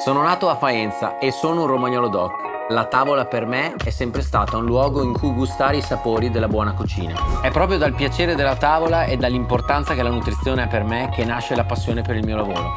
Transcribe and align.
Sono 0.00 0.22
nato 0.22 0.48
a 0.48 0.56
Faenza 0.56 1.18
e 1.18 1.30
sono 1.30 1.60
un 1.60 1.66
romagnolo 1.66 2.08
doc. 2.08 2.32
La 2.70 2.86
tavola 2.86 3.26
per 3.26 3.44
me 3.44 3.74
è 3.76 3.90
sempre 3.90 4.22
stata 4.22 4.56
un 4.56 4.64
luogo 4.64 5.02
in 5.02 5.12
cui 5.12 5.30
gustare 5.30 5.76
i 5.76 5.82
sapori 5.82 6.30
della 6.30 6.48
buona 6.48 6.72
cucina. 6.72 7.42
È 7.42 7.50
proprio 7.50 7.76
dal 7.76 7.92
piacere 7.92 8.34
della 8.34 8.56
tavola 8.56 9.04
e 9.04 9.18
dall'importanza 9.18 9.94
che 9.94 10.02
la 10.02 10.08
nutrizione 10.08 10.62
ha 10.62 10.68
per 10.68 10.84
me 10.84 11.10
che 11.12 11.22
nasce 11.26 11.54
la 11.54 11.64
passione 11.64 12.00
per 12.00 12.16
il 12.16 12.24
mio 12.24 12.36
lavoro. 12.36 12.72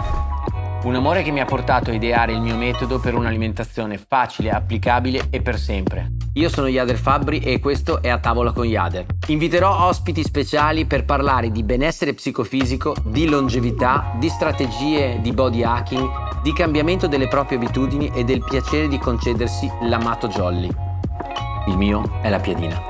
Un 0.83 0.95
amore 0.95 1.23
che 1.23 1.31
mi 1.31 1.39
ha 1.39 1.45
portato 1.45 1.91
a 1.91 1.93
ideare 1.93 2.33
il 2.33 2.41
mio 2.41 2.57
metodo 2.57 2.99
per 2.99 3.15
un'alimentazione 3.15 3.97
facile, 3.97 4.49
applicabile 4.49 5.27
e 5.29 5.41
per 5.41 5.57
sempre. 5.57 6.22
Io 6.35 6.49
sono 6.49 6.67
Yader 6.67 6.97
Fabbri 6.97 7.41
e 7.41 7.59
questo 7.59 8.01
è 8.01 8.09
A 8.09 8.17
Tavola 8.17 8.53
con 8.53 8.65
Yader. 8.65 9.05
Inviterò 9.27 9.85
ospiti 9.85 10.23
speciali 10.23 10.87
per 10.87 11.05
parlare 11.05 11.51
di 11.51 11.61
benessere 11.61 12.15
psicofisico, 12.15 12.95
di 13.05 13.29
longevità, 13.29 14.15
di 14.17 14.29
strategie 14.29 15.19
di 15.21 15.31
body 15.31 15.61
hacking, 15.61 16.41
di 16.41 16.51
cambiamento 16.51 17.07
delle 17.07 17.27
proprie 17.27 17.59
abitudini 17.59 18.11
e 18.15 18.23
del 18.23 18.43
piacere 18.43 18.87
di 18.87 18.97
concedersi 18.97 19.69
l'amato 19.83 20.27
jolly. 20.27 20.69
Il 21.67 21.77
mio 21.77 22.19
è 22.23 22.29
la 22.31 22.39
piadina. 22.39 22.81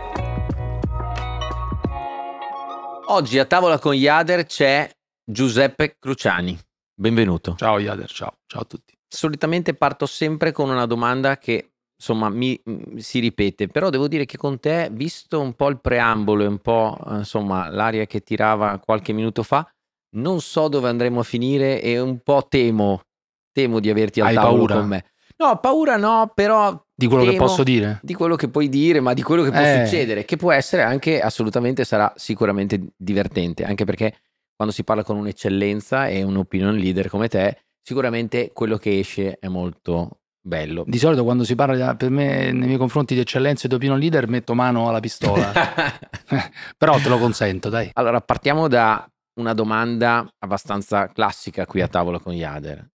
Oggi 3.07 3.39
a 3.39 3.45
tavola 3.45 3.77
con 3.77 3.93
Yader 3.93 4.45
c'è 4.45 4.89
Giuseppe 5.21 5.97
Cruciani. 5.99 6.57
Benvenuto. 6.95 7.55
Ciao 7.57 7.77
Yader, 7.77 8.09
ciao, 8.09 8.37
ciao 8.45 8.61
a 8.61 8.65
tutti. 8.65 8.97
Solitamente 9.05 9.73
parto 9.73 10.05
sempre 10.05 10.53
con 10.53 10.69
una 10.69 10.85
domanda 10.85 11.37
che 11.37 11.72
insomma 12.03 12.27
mi, 12.27 12.59
mm, 12.69 12.97
si 12.97 13.19
ripete, 13.19 13.67
però 13.67 13.89
devo 13.89 14.09
dire 14.09 14.25
che 14.25 14.35
con 14.35 14.59
te, 14.59 14.89
visto 14.91 15.39
un 15.39 15.53
po' 15.53 15.69
il 15.69 15.79
preambolo 15.79 16.43
e 16.43 16.47
un 16.47 16.59
po' 16.59 16.97
eh, 17.09 17.15
insomma 17.19 17.69
l'aria 17.69 18.05
che 18.05 18.19
tirava 18.19 18.77
qualche 18.79 19.13
minuto 19.13 19.41
fa, 19.41 19.65
non 20.15 20.41
so 20.41 20.67
dove 20.67 20.89
andremo 20.89 21.21
a 21.21 21.23
finire 21.23 21.81
e 21.81 21.99
un 21.99 22.19
po' 22.19 22.45
temo, 22.49 23.01
temo 23.53 23.79
di 23.79 23.89
averti 23.89 24.19
al 24.19 24.27
Hai 24.27 24.33
tavolo 24.35 24.57
paura? 24.65 24.75
con 24.75 24.87
me. 24.87 25.05
No, 25.37 25.57
paura 25.59 25.95
no, 25.95 26.31
però 26.35 26.79
Di 26.93 27.07
quello 27.07 27.23
che 27.31 27.37
posso 27.37 27.63
dire? 27.63 27.99
di 28.03 28.13
quello 28.13 28.35
che 28.35 28.49
puoi 28.49 28.67
dire, 28.67 28.99
ma 28.99 29.13
di 29.13 29.23
quello 29.23 29.43
che 29.43 29.51
può 29.51 29.61
Eh. 29.61 29.85
succedere, 29.85 30.25
che 30.25 30.35
può 30.35 30.51
essere 30.51 30.81
anche 30.83 31.21
assolutamente 31.21 31.85
sarà 31.85 32.11
sicuramente 32.17 32.79
divertente, 32.97 33.63
anche 33.63 33.85
perché 33.85 34.13
quando 34.55 34.73
si 34.73 34.83
parla 34.83 35.03
con 35.03 35.15
un'eccellenza 35.17 36.07
e 36.09 36.21
un 36.21 36.35
opinion 36.35 36.75
leader 36.75 37.09
come 37.09 37.29
te, 37.29 37.57
sicuramente 37.81 38.51
quello 38.53 38.77
che 38.77 38.99
esce 38.99 39.37
è 39.39 39.47
molto 39.47 40.19
bello. 40.43 40.83
Di 40.85 40.97
solito 40.97 41.23
quando 41.23 41.43
si 41.43 41.55
parla 41.55 41.95
per 41.95 42.09
me 42.09 42.51
nei 42.51 42.67
miei 42.67 42.77
confronti 42.77 43.13
di 43.13 43.21
eccellenza 43.21 43.65
e 43.65 43.69
di 43.69 43.75
opinion 43.75 43.97
leader 43.97 44.27
metto 44.27 44.53
mano 44.53 44.89
alla 44.89 44.99
pistola. 44.99 45.51
Però 46.77 46.99
te 46.99 47.09
lo 47.09 47.17
consento, 47.17 47.69
dai. 47.69 47.89
allora, 47.93 48.19
partiamo 48.19 48.67
da 48.67 49.07
una 49.39 49.53
domanda 49.53 50.27
abbastanza 50.39 51.07
classica 51.07 51.65
qui 51.65 51.81
a 51.81 51.87
tavola 51.87 52.19
con 52.19 52.33
Yader. 52.33 52.87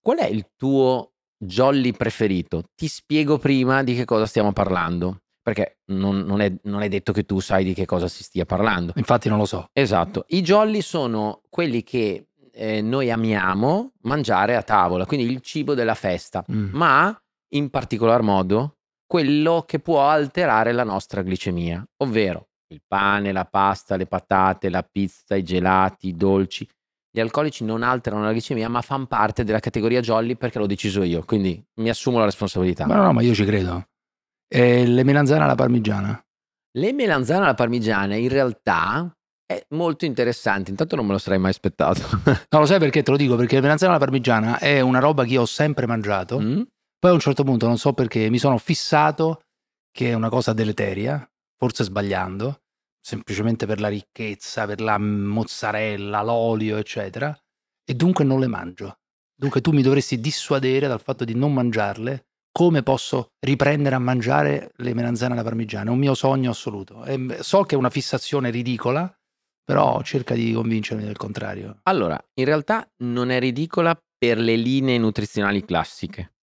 Qual 0.00 0.18
è 0.18 0.26
il 0.26 0.48
tuo 0.56 1.12
jolly 1.38 1.92
preferito? 1.92 2.64
Ti 2.74 2.88
spiego 2.88 3.38
prima 3.38 3.82
di 3.82 3.94
che 3.94 4.04
cosa 4.04 4.26
stiamo 4.26 4.52
parlando, 4.52 5.18
perché 5.42 5.78
non, 5.92 6.20
non 6.20 6.40
è, 6.40 6.52
non 6.64 6.82
è 6.82 6.88
detto 6.88 7.12
che 7.12 7.24
tu 7.24 7.40
sai 7.40 7.64
di 7.64 7.74
che 7.74 7.86
cosa 7.86 8.08
si 8.08 8.22
stia 8.22 8.44
parlando. 8.44 8.92
Infatti 8.96 9.28
non 9.28 9.38
lo 9.38 9.44
so. 9.44 9.68
Esatto, 9.72 10.24
i 10.28 10.42
jolly 10.42 10.80
sono 10.80 11.42
quelli 11.48 11.82
che 11.82 12.28
eh, 12.56 12.80
noi 12.80 13.10
amiamo 13.10 13.92
mangiare 14.02 14.56
a 14.56 14.62
tavola, 14.62 15.04
quindi 15.04 15.30
il 15.30 15.40
cibo 15.42 15.74
della 15.74 15.94
festa, 15.94 16.42
Mm. 16.50 16.70
ma 16.72 17.14
in 17.54 17.68
particolar 17.70 18.22
modo 18.22 18.78
quello 19.06 19.64
che 19.66 19.78
può 19.78 20.08
alterare 20.08 20.72
la 20.72 20.82
nostra 20.84 21.22
glicemia, 21.22 21.86
ovvero 21.98 22.48
il 22.68 22.82
pane, 22.86 23.30
la 23.30 23.44
pasta, 23.44 23.96
le 23.96 24.06
patate, 24.06 24.68
la 24.70 24.82
pizza, 24.82 25.36
i 25.36 25.44
gelati, 25.44 26.08
i 26.08 26.16
dolci. 26.16 26.68
Gli 27.10 27.20
alcolici 27.20 27.64
non 27.64 27.82
alterano 27.82 28.24
la 28.24 28.32
glicemia, 28.32 28.68
ma 28.68 28.80
fanno 28.82 29.06
parte 29.06 29.44
della 29.44 29.60
categoria 29.60 30.00
jolly 30.00 30.36
perché 30.36 30.58
l'ho 30.58 30.66
deciso 30.66 31.02
io, 31.02 31.22
quindi 31.24 31.62
mi 31.76 31.88
assumo 31.88 32.18
la 32.18 32.24
responsabilità. 32.24 32.86
Ma 32.86 32.96
no, 32.96 33.02
no, 33.04 33.12
ma 33.12 33.22
io 33.22 33.32
ci 33.34 33.44
credo. 33.44 33.86
E 34.48 34.86
le 34.86 35.04
melanzane 35.04 35.44
alla 35.44 35.54
parmigiana? 35.54 36.20
Le 36.72 36.92
melanzane 36.92 37.44
alla 37.44 37.54
parmigiana 37.54 38.16
in 38.16 38.28
realtà 38.28 39.15
è 39.46 39.64
molto 39.70 40.04
interessante, 40.04 40.70
intanto 40.70 40.96
non 40.96 41.06
me 41.06 41.12
lo 41.12 41.18
sarei 41.18 41.38
mai 41.38 41.50
aspettato. 41.50 42.02
No, 42.50 42.58
lo 42.58 42.66
sai 42.66 42.78
perché 42.78 43.02
te 43.02 43.10
lo 43.10 43.16
dico? 43.16 43.36
Perché 43.36 43.56
le 43.56 43.60
melanzane 43.62 43.92
alla 43.92 44.00
parmigiana 44.00 44.58
è 44.58 44.80
una 44.80 44.98
roba 44.98 45.24
che 45.24 45.30
io 45.30 45.42
ho 45.42 45.46
sempre 45.46 45.86
mangiato. 45.86 46.40
Mm? 46.40 46.62
Poi 46.98 47.10
a 47.10 47.14
un 47.14 47.20
certo 47.20 47.44
punto, 47.44 47.66
non 47.66 47.78
so 47.78 47.92
perché, 47.92 48.28
mi 48.30 48.38
sono 48.38 48.58
fissato 48.58 49.42
che 49.92 50.10
è 50.10 50.14
una 50.14 50.28
cosa 50.28 50.52
deleteria, 50.52 51.28
forse 51.56 51.84
sbagliando, 51.84 52.62
semplicemente 53.00 53.66
per 53.66 53.80
la 53.80 53.88
ricchezza, 53.88 54.66
per 54.66 54.80
la 54.80 54.98
mozzarella, 54.98 56.22
l'olio, 56.22 56.76
eccetera, 56.76 57.36
e 57.84 57.94
dunque 57.94 58.24
non 58.24 58.40
le 58.40 58.48
mangio. 58.48 58.98
Dunque 59.34 59.60
tu 59.60 59.70
mi 59.70 59.82
dovresti 59.82 60.18
dissuadere 60.18 60.88
dal 60.88 61.00
fatto 61.00 61.24
di 61.24 61.34
non 61.34 61.52
mangiarle. 61.52 62.26
Come 62.50 62.82
posso 62.82 63.32
riprendere 63.38 63.94
a 63.94 63.98
mangiare 63.98 64.72
le 64.76 64.94
melanzane 64.94 65.34
alla 65.34 65.42
parmigiana? 65.42 65.90
È 65.90 65.92
un 65.92 65.98
mio 65.98 66.14
sogno 66.14 66.50
assoluto. 66.50 67.04
E 67.04 67.38
so 67.42 67.62
che 67.62 67.74
è 67.74 67.78
una 67.78 67.90
fissazione 67.90 68.50
ridicola, 68.50 69.14
però 69.66 70.00
cerca 70.02 70.34
di 70.34 70.52
convincermi 70.52 71.02
del 71.02 71.16
contrario. 71.16 71.80
Allora, 71.82 72.16
in 72.34 72.44
realtà 72.44 72.88
non 72.98 73.30
è 73.30 73.40
ridicola 73.40 74.00
per 74.16 74.38
le 74.38 74.54
linee 74.54 74.96
nutrizionali 74.96 75.64
classiche. 75.64 76.34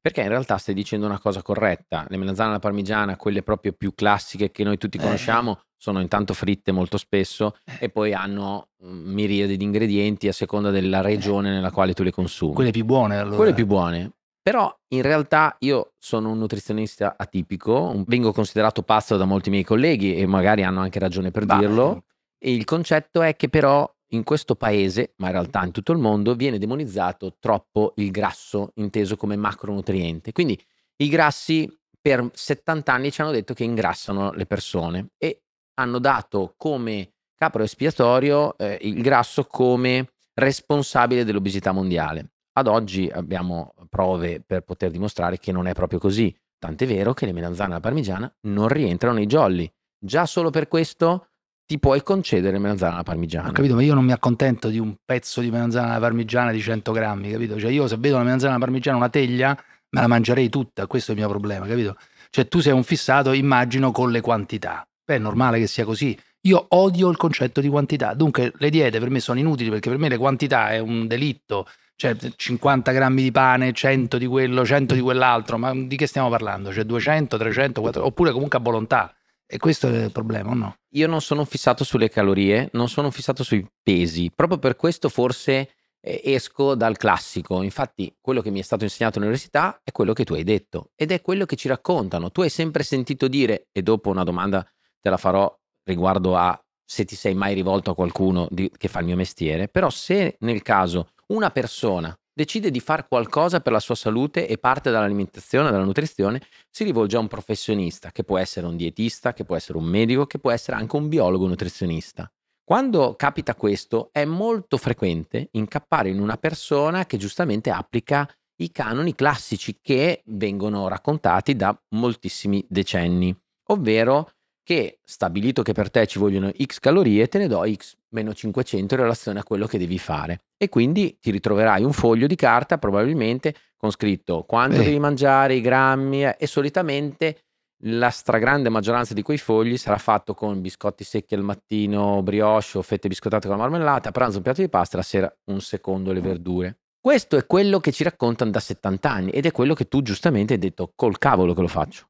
Perché 0.00 0.22
in 0.22 0.28
realtà 0.28 0.56
stai 0.56 0.74
dicendo 0.74 1.04
una 1.06 1.18
cosa 1.18 1.42
corretta. 1.42 2.06
Le 2.08 2.16
melanzane 2.16 2.50
alla 2.50 2.58
parmigiana, 2.58 3.16
quelle 3.16 3.42
proprio 3.42 3.72
più 3.72 3.94
classiche 3.94 4.50
che 4.50 4.64
noi 4.64 4.78
tutti 4.78 4.96
Eh. 4.96 5.00
conosciamo, 5.00 5.60
sono 5.76 6.00
intanto 6.00 6.32
fritte 6.32 6.72
molto 6.72 6.96
spesso 6.96 7.54
Eh. 7.64 7.84
e 7.84 7.88
poi 7.90 8.14
hanno 8.14 8.68
mm, 8.84 9.12
miriadi 9.12 9.56
di 9.58 9.64
ingredienti 9.64 10.28
a 10.28 10.32
seconda 10.32 10.70
della 10.70 11.02
regione 11.02 11.50
nella 11.50 11.70
quale 11.70 11.92
tu 11.92 12.02
le 12.02 12.10
consumi. 12.12 12.54
Quelle 12.54 12.70
più 12.70 12.84
buone 12.86 13.18
allora. 13.18 13.36
Quelle 13.36 13.52
più 13.54 13.66
buone. 13.66 14.12
Però 14.42 14.74
in 14.94 15.02
realtà 15.02 15.54
io 15.60 15.92
sono 15.98 16.30
un 16.30 16.38
nutrizionista 16.38 17.14
atipico, 17.18 18.02
vengo 18.06 18.32
considerato 18.32 18.82
pazzo 18.82 19.18
da 19.18 19.26
molti 19.26 19.50
miei 19.50 19.64
colleghi 19.64 20.14
e 20.16 20.24
magari 20.26 20.62
hanno 20.62 20.80
anche 20.80 20.98
ragione 20.98 21.30
per 21.30 21.44
Bah, 21.44 21.58
dirlo. 21.58 22.04
E 22.42 22.54
il 22.54 22.64
concetto 22.64 23.20
è 23.20 23.36
che 23.36 23.50
però 23.50 23.88
in 24.12 24.24
questo 24.24 24.56
paese, 24.56 25.12
ma 25.16 25.26
in 25.26 25.32
realtà 25.32 25.64
in 25.64 25.72
tutto 25.72 25.92
il 25.92 25.98
mondo, 25.98 26.34
viene 26.34 26.58
demonizzato 26.58 27.36
troppo 27.38 27.92
il 27.96 28.10
grasso 28.10 28.72
inteso 28.76 29.16
come 29.16 29.36
macronutriente. 29.36 30.32
Quindi 30.32 30.60
i 30.96 31.08
grassi 31.08 31.68
per 32.00 32.28
70 32.32 32.92
anni 32.92 33.12
ci 33.12 33.20
hanno 33.20 33.30
detto 33.30 33.52
che 33.54 33.64
ingrassano 33.64 34.32
le 34.32 34.46
persone 34.46 35.10
e 35.18 35.42
hanno 35.74 35.98
dato 35.98 36.54
come 36.56 37.12
capro 37.34 37.62
espiatorio 37.62 38.56
eh, 38.58 38.78
il 38.82 39.00
grasso 39.02 39.44
come 39.44 40.12
responsabile 40.34 41.24
dell'obesità 41.24 41.72
mondiale. 41.72 42.32
Ad 42.52 42.66
oggi 42.66 43.08
abbiamo 43.08 43.74
prove 43.88 44.40
per 44.40 44.62
poter 44.62 44.90
dimostrare 44.90 45.38
che 45.38 45.52
non 45.52 45.66
è 45.66 45.72
proprio 45.72 45.98
così. 45.98 46.34
Tant'è 46.58 46.86
vero 46.86 47.14
che 47.14 47.26
le 47.26 47.32
melanzane 47.32 47.72
alla 47.72 47.80
parmigiana 47.80 48.32
non 48.42 48.68
rientrano 48.68 49.16
nei 49.16 49.26
jolly. 49.26 49.70
Già 49.98 50.26
solo 50.26 50.50
per 50.50 50.68
questo 50.68 51.29
ti 51.70 51.78
puoi 51.78 52.02
concedere 52.02 52.54
le 52.54 52.58
melanzane 52.58 52.94
alla 52.94 53.04
parmigiana. 53.04 53.50
Ho 53.50 53.52
capito, 53.52 53.76
ma 53.76 53.82
io 53.82 53.94
non 53.94 54.04
mi 54.04 54.10
accontento 54.10 54.70
di 54.70 54.80
un 54.80 54.96
pezzo 55.04 55.40
di 55.40 55.52
melanzana 55.52 55.90
alla 55.90 56.00
parmigiana 56.00 56.50
di 56.50 56.60
100 56.60 56.90
grammi, 56.90 57.30
capito? 57.30 57.60
Cioè 57.60 57.70
io 57.70 57.86
se 57.86 57.96
vedo 57.96 58.16
una 58.16 58.24
melanzana 58.24 58.54
alla 58.54 58.64
parmigiana, 58.64 58.96
una 58.96 59.08
teglia, 59.08 59.56
me 59.90 60.00
la 60.00 60.08
mangerei 60.08 60.48
tutta, 60.48 60.88
questo 60.88 61.12
è 61.12 61.14
il 61.14 61.20
mio 61.20 61.28
problema, 61.28 61.68
capito? 61.68 61.96
Cioè 62.28 62.48
tu 62.48 62.58
sei 62.58 62.72
un 62.72 62.82
fissato, 62.82 63.30
immagino, 63.30 63.92
con 63.92 64.10
le 64.10 64.20
quantità. 64.20 64.84
Beh, 65.04 65.14
è 65.14 65.18
normale 65.18 65.60
che 65.60 65.68
sia 65.68 65.84
così. 65.84 66.18
Io 66.40 66.66
odio 66.70 67.08
il 67.08 67.16
concetto 67.16 67.60
di 67.60 67.68
quantità, 67.68 68.14
dunque 68.14 68.50
le 68.56 68.68
diete 68.68 68.98
per 68.98 69.10
me 69.10 69.20
sono 69.20 69.38
inutili 69.38 69.70
perché 69.70 69.90
per 69.90 69.98
me 69.98 70.08
le 70.08 70.18
quantità 70.18 70.70
è 70.70 70.80
un 70.80 71.06
delitto. 71.06 71.68
Cioè 71.94 72.16
50 72.34 72.90
grammi 72.90 73.22
di 73.22 73.30
pane, 73.30 73.72
100 73.72 74.18
di 74.18 74.26
quello, 74.26 74.64
100 74.64 74.94
di 74.94 75.00
quell'altro, 75.00 75.56
ma 75.56 75.72
di 75.72 75.94
che 75.94 76.08
stiamo 76.08 76.30
parlando? 76.30 76.72
Cioè 76.72 76.82
200, 76.82 77.36
300, 77.36 77.80
400, 77.80 78.04
oppure 78.04 78.32
comunque 78.32 78.58
a 78.58 78.60
volontà. 78.60 79.14
E 79.52 79.58
questo 79.58 79.88
è 79.88 80.04
il 80.04 80.12
problema, 80.12 80.54
no? 80.54 80.76
Io 80.90 81.08
non 81.08 81.20
sono 81.20 81.44
fissato 81.44 81.82
sulle 81.82 82.08
calorie, 82.08 82.68
non 82.74 82.88
sono 82.88 83.10
fissato 83.10 83.42
sui 83.42 83.66
pesi. 83.82 84.30
Proprio 84.32 84.60
per 84.60 84.76
questo 84.76 85.08
forse 85.08 85.70
eh, 86.00 86.20
esco 86.22 86.76
dal 86.76 86.96
classico. 86.96 87.60
Infatti, 87.62 88.14
quello 88.20 88.42
che 88.42 88.50
mi 88.50 88.60
è 88.60 88.62
stato 88.62 88.84
insegnato 88.84 89.18
all'università 89.18 89.80
è 89.82 89.90
quello 89.90 90.12
che 90.12 90.22
tu 90.22 90.34
hai 90.34 90.44
detto 90.44 90.92
ed 90.94 91.10
è 91.10 91.20
quello 91.20 91.46
che 91.46 91.56
ci 91.56 91.66
raccontano. 91.66 92.30
Tu 92.30 92.42
hai 92.42 92.48
sempre 92.48 92.84
sentito 92.84 93.26
dire, 93.26 93.66
e 93.72 93.82
dopo 93.82 94.08
una 94.08 94.22
domanda 94.22 94.64
te 95.00 95.10
la 95.10 95.16
farò 95.16 95.52
riguardo 95.82 96.36
a 96.36 96.56
se 96.84 97.04
ti 97.04 97.16
sei 97.16 97.34
mai 97.34 97.52
rivolto 97.54 97.90
a 97.90 97.96
qualcuno 97.96 98.46
di- 98.50 98.70
che 98.76 98.86
fa 98.86 99.00
il 99.00 99.06
mio 99.06 99.16
mestiere, 99.16 99.66
però 99.66 99.90
se 99.90 100.36
nel 100.40 100.62
caso 100.62 101.08
una 101.28 101.50
persona 101.50 102.16
decide 102.40 102.70
di 102.70 102.80
fare 102.80 103.06
qualcosa 103.06 103.60
per 103.60 103.70
la 103.70 103.80
sua 103.80 103.94
salute 103.94 104.48
e 104.48 104.56
parte 104.56 104.90
dall'alimentazione, 104.90 105.70
dalla 105.70 105.84
nutrizione, 105.84 106.40
si 106.70 106.84
rivolge 106.84 107.16
a 107.16 107.20
un 107.20 107.28
professionista, 107.28 108.12
che 108.12 108.24
può 108.24 108.38
essere 108.38 108.66
un 108.66 108.78
dietista, 108.78 109.34
che 109.34 109.44
può 109.44 109.56
essere 109.56 109.76
un 109.76 109.84
medico, 109.84 110.24
che 110.24 110.38
può 110.38 110.50
essere 110.50 110.78
anche 110.78 110.96
un 110.96 111.08
biologo 111.08 111.46
nutrizionista. 111.46 112.32
Quando 112.64 113.14
capita 113.14 113.54
questo 113.54 114.08
è 114.10 114.24
molto 114.24 114.78
frequente 114.78 115.48
incappare 115.52 116.08
in 116.08 116.18
una 116.18 116.38
persona 116.38 117.04
che 117.04 117.18
giustamente 117.18 117.68
applica 117.70 118.26
i 118.62 118.70
canoni 118.70 119.14
classici 119.14 119.78
che 119.82 120.22
vengono 120.24 120.88
raccontati 120.88 121.54
da 121.56 121.78
moltissimi 121.90 122.64
decenni, 122.66 123.36
ovvero 123.68 124.30
che 124.70 125.00
stabilito 125.02 125.62
che 125.62 125.72
per 125.72 125.90
te 125.90 126.06
ci 126.06 126.20
vogliono 126.20 126.52
x 126.56 126.78
calorie, 126.78 127.26
te 127.26 127.38
ne 127.38 127.48
do 127.48 127.64
x 127.68 127.96
meno 128.10 128.32
500 128.32 128.94
in 128.94 129.00
relazione 129.00 129.40
a 129.40 129.42
quello 129.42 129.66
che 129.66 129.78
devi 129.78 129.98
fare. 129.98 130.42
E 130.56 130.68
quindi 130.68 131.18
ti 131.20 131.32
ritroverai 131.32 131.82
un 131.82 131.92
foglio 131.92 132.28
di 132.28 132.36
carta 132.36 132.78
probabilmente 132.78 133.52
con 133.76 133.90
scritto 133.90 134.44
quanto 134.44 134.76
Beh. 134.76 134.84
devi 134.84 135.00
mangiare, 135.00 135.56
i 135.56 135.60
grammi 135.60 136.24
eh, 136.24 136.36
e 136.38 136.46
solitamente 136.46 137.46
la 137.86 138.10
stragrande 138.10 138.68
maggioranza 138.68 139.12
di 139.12 139.22
quei 139.22 139.38
fogli 139.38 139.76
sarà 139.76 139.98
fatto 139.98 140.34
con 140.34 140.60
biscotti 140.60 141.02
secchi 141.02 141.34
al 141.34 141.42
mattino, 141.42 142.22
brioche 142.22 142.78
o 142.78 142.82
fette 142.82 143.08
biscottate 143.08 143.48
con 143.48 143.56
la 143.56 143.62
marmellata, 143.62 144.10
a 144.10 144.12
pranzo 144.12 144.36
un 144.36 144.44
piatto 144.44 144.60
di 144.60 144.68
pasta, 144.68 144.98
la 144.98 145.02
sera 145.02 145.36
un 145.46 145.60
secondo 145.60 146.12
le 146.12 146.20
verdure. 146.20 146.78
Questo 147.00 147.36
è 147.36 147.44
quello 147.44 147.80
che 147.80 147.90
ci 147.90 148.04
raccontano 148.04 148.52
da 148.52 148.60
70 148.60 149.10
anni 149.10 149.30
ed 149.30 149.46
è 149.46 149.50
quello 149.50 149.74
che 149.74 149.88
tu 149.88 150.00
giustamente 150.00 150.52
hai 150.52 150.60
detto 150.60 150.92
col 150.94 151.18
cavolo 151.18 151.54
che 151.54 151.60
lo 151.60 151.66
faccio. 151.66 152.06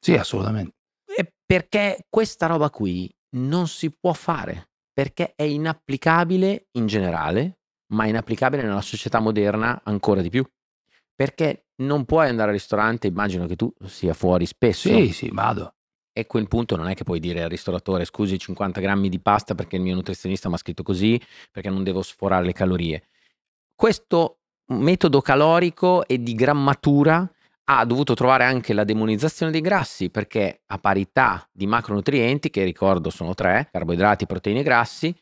Sì, 0.00 0.14
assolutamente. 0.14 0.76
Perché 1.48 2.04
questa 2.10 2.44
roba 2.44 2.68
qui 2.68 3.10
non 3.36 3.68
si 3.68 3.90
può 3.90 4.12
fare, 4.12 4.68
perché 4.92 5.32
è 5.34 5.44
inapplicabile 5.44 6.66
in 6.72 6.84
generale, 6.84 7.60
ma 7.94 8.04
è 8.04 8.08
inapplicabile 8.08 8.62
nella 8.62 8.82
società 8.82 9.18
moderna 9.18 9.80
ancora 9.82 10.20
di 10.20 10.28
più. 10.28 10.46
Perché 11.14 11.68
non 11.76 12.04
puoi 12.04 12.28
andare 12.28 12.48
al 12.48 12.54
ristorante, 12.54 13.06
immagino 13.06 13.46
che 13.46 13.56
tu 13.56 13.72
sia 13.86 14.12
fuori 14.12 14.44
spesso. 14.44 14.90
Sì, 14.90 15.10
sì, 15.10 15.30
vado. 15.32 15.76
E 16.12 16.20
a 16.20 16.26
quel 16.26 16.48
punto 16.48 16.76
non 16.76 16.86
è 16.86 16.94
che 16.94 17.04
puoi 17.04 17.18
dire 17.18 17.42
al 17.42 17.48
ristoratore 17.48 18.04
scusi 18.04 18.38
50 18.38 18.82
grammi 18.82 19.08
di 19.08 19.18
pasta 19.18 19.54
perché 19.54 19.76
il 19.76 19.82
mio 19.82 19.94
nutrizionista 19.94 20.50
mi 20.50 20.56
ha 20.56 20.58
scritto 20.58 20.82
così, 20.82 21.18
perché 21.50 21.70
non 21.70 21.82
devo 21.82 22.02
sforare 22.02 22.44
le 22.44 22.52
calorie. 22.52 23.08
Questo 23.74 24.40
metodo 24.66 25.22
calorico 25.22 26.06
e 26.06 26.22
di 26.22 26.34
grammatura 26.34 27.26
ha 27.70 27.84
dovuto 27.84 28.14
trovare 28.14 28.44
anche 28.44 28.72
la 28.72 28.84
demonizzazione 28.84 29.52
dei 29.52 29.60
grassi 29.60 30.08
perché 30.10 30.62
a 30.66 30.78
parità 30.78 31.46
di 31.52 31.66
macronutrienti, 31.66 32.48
che 32.50 32.64
ricordo 32.64 33.10
sono 33.10 33.34
tre, 33.34 33.68
carboidrati, 33.70 34.26
proteine 34.26 34.60
e 34.60 34.62
grassi, 34.62 35.14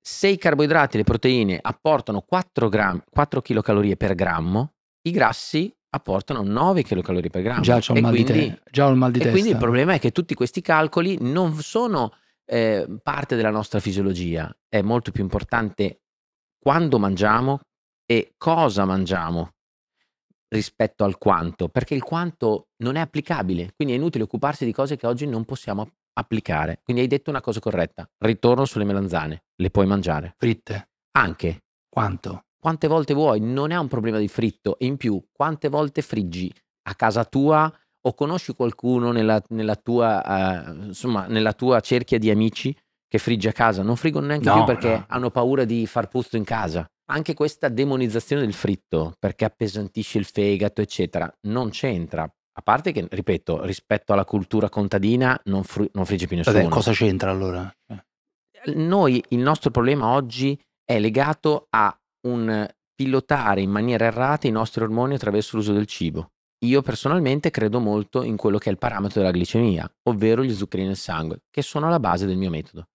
se 0.00 0.28
i 0.28 0.38
carboidrati 0.38 0.94
e 0.94 0.98
le 0.98 1.04
proteine 1.04 1.58
apportano 1.60 2.22
4, 2.22 2.68
gram- 2.68 3.02
4 3.10 3.42
kcal 3.42 3.96
per 3.96 4.14
grammo, 4.14 4.72
i 5.02 5.10
grassi 5.10 5.70
apportano 5.90 6.42
9 6.42 6.82
kcal 6.82 7.28
per 7.30 7.42
grammo. 7.42 7.60
Già 7.60 7.80
c'ho 7.80 7.92
il 7.94 8.02
mal 8.02 8.14
di 8.14 8.24
quindi- 8.24 8.48
te- 8.48 8.60
già 8.70 8.86
ho 8.86 8.90
il 8.90 8.96
mal 8.96 9.10
di 9.10 9.18
e 9.18 9.22
testa. 9.22 9.32
quindi 9.34 9.50
il 9.52 9.58
problema 9.58 9.92
è 9.92 9.98
che 9.98 10.12
tutti 10.12 10.34
questi 10.34 10.62
calcoli 10.62 11.18
non 11.20 11.54
sono 11.56 12.12
eh, 12.48 12.86
parte 13.02 13.34
della 13.36 13.50
nostra 13.50 13.80
fisiologia, 13.80 14.54
è 14.68 14.80
molto 14.80 15.10
più 15.10 15.22
importante 15.22 16.02
quando 16.58 16.98
mangiamo 16.98 17.60
e 18.06 18.34
cosa 18.36 18.84
mangiamo 18.84 19.55
rispetto 20.56 21.04
al 21.04 21.18
quanto, 21.18 21.68
perché 21.68 21.94
il 21.94 22.02
quanto 22.02 22.68
non 22.82 22.96
è 22.96 23.00
applicabile, 23.00 23.72
quindi 23.76 23.94
è 23.94 23.96
inutile 23.96 24.24
occuparsi 24.24 24.64
di 24.64 24.72
cose 24.72 24.96
che 24.96 25.06
oggi 25.06 25.26
non 25.26 25.44
possiamo 25.44 25.88
applicare. 26.14 26.80
Quindi 26.82 27.02
hai 27.02 27.08
detto 27.08 27.30
una 27.30 27.40
cosa 27.40 27.60
corretta, 27.60 28.08
ritorno 28.18 28.64
sulle 28.64 28.84
melanzane, 28.84 29.44
le 29.56 29.70
puoi 29.70 29.86
mangiare. 29.86 30.34
Fritte. 30.38 30.88
Anche, 31.12 31.62
Quanto? 31.88 32.42
quante 32.58 32.88
volte 32.88 33.14
vuoi, 33.14 33.38
non 33.40 33.70
è 33.70 33.76
un 33.76 33.86
problema 33.88 34.18
di 34.18 34.28
fritto. 34.28 34.76
In 34.80 34.96
più, 34.96 35.22
quante 35.32 35.68
volte 35.68 36.02
friggi 36.02 36.52
a 36.88 36.94
casa 36.94 37.24
tua 37.24 37.72
o 38.00 38.14
conosci 38.14 38.54
qualcuno 38.54 39.12
nella, 39.12 39.40
nella 39.50 39.76
tua, 39.76 40.22
eh, 40.68 40.72
insomma, 40.86 41.26
nella 41.26 41.52
tua 41.52 41.80
cerchia 41.80 42.18
di 42.18 42.28
amici 42.30 42.76
che 43.08 43.18
frigge 43.18 43.48
a 43.48 43.52
casa? 43.52 43.82
Non 43.82 43.96
friggono 43.96 44.26
neanche 44.26 44.48
No, 44.48 44.54
più 44.56 44.64
perché 44.64 44.88
no. 44.90 45.04
hanno 45.08 45.30
paura 45.30 45.64
di 45.64 45.86
far 45.86 46.08
puzzo 46.08 46.36
in 46.36 46.44
casa. 46.44 46.84
Anche 47.08 47.34
questa 47.34 47.68
demonizzazione 47.68 48.42
del 48.42 48.52
fritto, 48.52 49.14
perché 49.18 49.44
appesantisce 49.44 50.18
il 50.18 50.24
fegato, 50.24 50.80
eccetera, 50.80 51.32
non 51.42 51.70
c'entra. 51.70 52.22
A 52.22 52.62
parte 52.62 52.90
che, 52.90 53.06
ripeto, 53.08 53.64
rispetto 53.64 54.12
alla 54.12 54.24
cultura 54.24 54.68
contadina 54.68 55.38
non, 55.44 55.62
fru- 55.62 55.90
non 55.92 56.06
frigge 56.06 56.26
più 56.26 56.36
nessuno 56.36 56.56
Vabbè, 56.56 56.68
cosa 56.70 56.92
c'entra 56.92 57.30
allora? 57.30 57.70
Eh. 57.86 58.74
noi 58.74 59.22
il 59.28 59.40
nostro 59.40 59.70
problema 59.70 60.08
oggi 60.08 60.58
è 60.82 60.98
legato 60.98 61.66
a 61.70 61.94
un 62.26 62.66
pilotare 62.94 63.60
in 63.60 63.70
maniera 63.70 64.06
errata 64.06 64.48
i 64.48 64.50
nostri 64.50 64.82
ormoni 64.82 65.14
attraverso 65.14 65.56
l'uso 65.56 65.72
del 65.72 65.86
cibo. 65.86 66.30
Io 66.64 66.80
personalmente 66.80 67.50
credo 67.50 67.78
molto 67.78 68.22
in 68.22 68.36
quello 68.36 68.56
che 68.56 68.70
è 68.70 68.72
il 68.72 68.78
parametro 68.78 69.20
della 69.20 69.32
glicemia, 69.32 69.88
ovvero 70.04 70.42
gli 70.42 70.54
zuccheri 70.54 70.84
nel 70.84 70.96
sangue, 70.96 71.42
che 71.50 71.60
sono 71.60 71.86
alla 71.86 72.00
base 72.00 72.24
del 72.24 72.38
mio 72.38 72.48
metodo. 72.48 72.88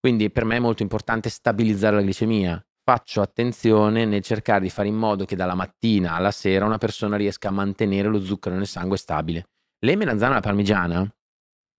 Quindi 0.00 0.30
per 0.30 0.46
me 0.46 0.56
è 0.56 0.60
molto 0.60 0.82
importante 0.82 1.28
stabilizzare 1.28 1.96
la 1.96 2.02
glicemia. 2.02 2.66
Faccio 2.84 3.20
attenzione 3.20 4.04
nel 4.04 4.22
cercare 4.22 4.60
di 4.62 4.68
fare 4.68 4.88
in 4.88 4.96
modo 4.96 5.24
che 5.24 5.36
dalla 5.36 5.54
mattina 5.54 6.14
alla 6.14 6.32
sera 6.32 6.64
una 6.64 6.78
persona 6.78 7.16
riesca 7.16 7.46
a 7.48 7.52
mantenere 7.52 8.08
lo 8.08 8.20
zucchero 8.20 8.56
nel 8.56 8.66
sangue 8.66 8.96
stabile. 8.96 9.46
Le 9.78 9.94
melanzane 9.94 10.32
alla 10.32 10.40
parmigiana, 10.40 11.08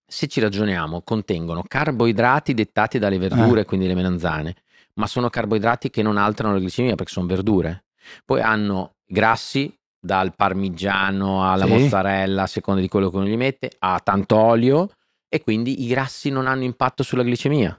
se 0.06 0.28
ci 0.28 0.40
ragioniamo, 0.40 1.02
contengono 1.02 1.64
carboidrati 1.68 2.54
dettati 2.54 3.00
dalle 3.00 3.18
verdure, 3.18 3.66
quindi 3.66 3.88
le 3.88 3.96
melanzane, 3.96 4.56
ma 4.94 5.06
sono 5.08 5.30
carboidrati 5.30 5.90
che 5.90 6.02
non 6.04 6.16
alterano 6.16 6.54
la 6.54 6.62
glicemia 6.62 6.96
perché 6.96 7.12
sono 7.12 7.28
verdure. 7.28 7.84
Poi 8.24 8.40
hanno 8.42 8.96
grassi, 9.06 9.78
dal 10.00 10.34
parmigiano 10.36 11.50
alla 11.52 11.66
Sì. 11.66 11.72
mozzarella, 11.72 12.44
a 12.44 12.48
seconda 12.48 12.80
di 12.80 12.88
quello 12.88 13.10
che 13.10 13.18
uno 13.18 13.26
gli 13.26 13.38
mette, 13.38 13.72
a 13.80 14.00
tanto 14.02 14.38
olio 14.38 14.90
e 15.28 15.42
quindi 15.42 15.84
i 15.84 15.88
grassi 15.88 16.30
non 16.30 16.48
hanno 16.48 16.64
impatto 16.64 17.04
sulla 17.04 17.24
glicemia. 17.24 17.78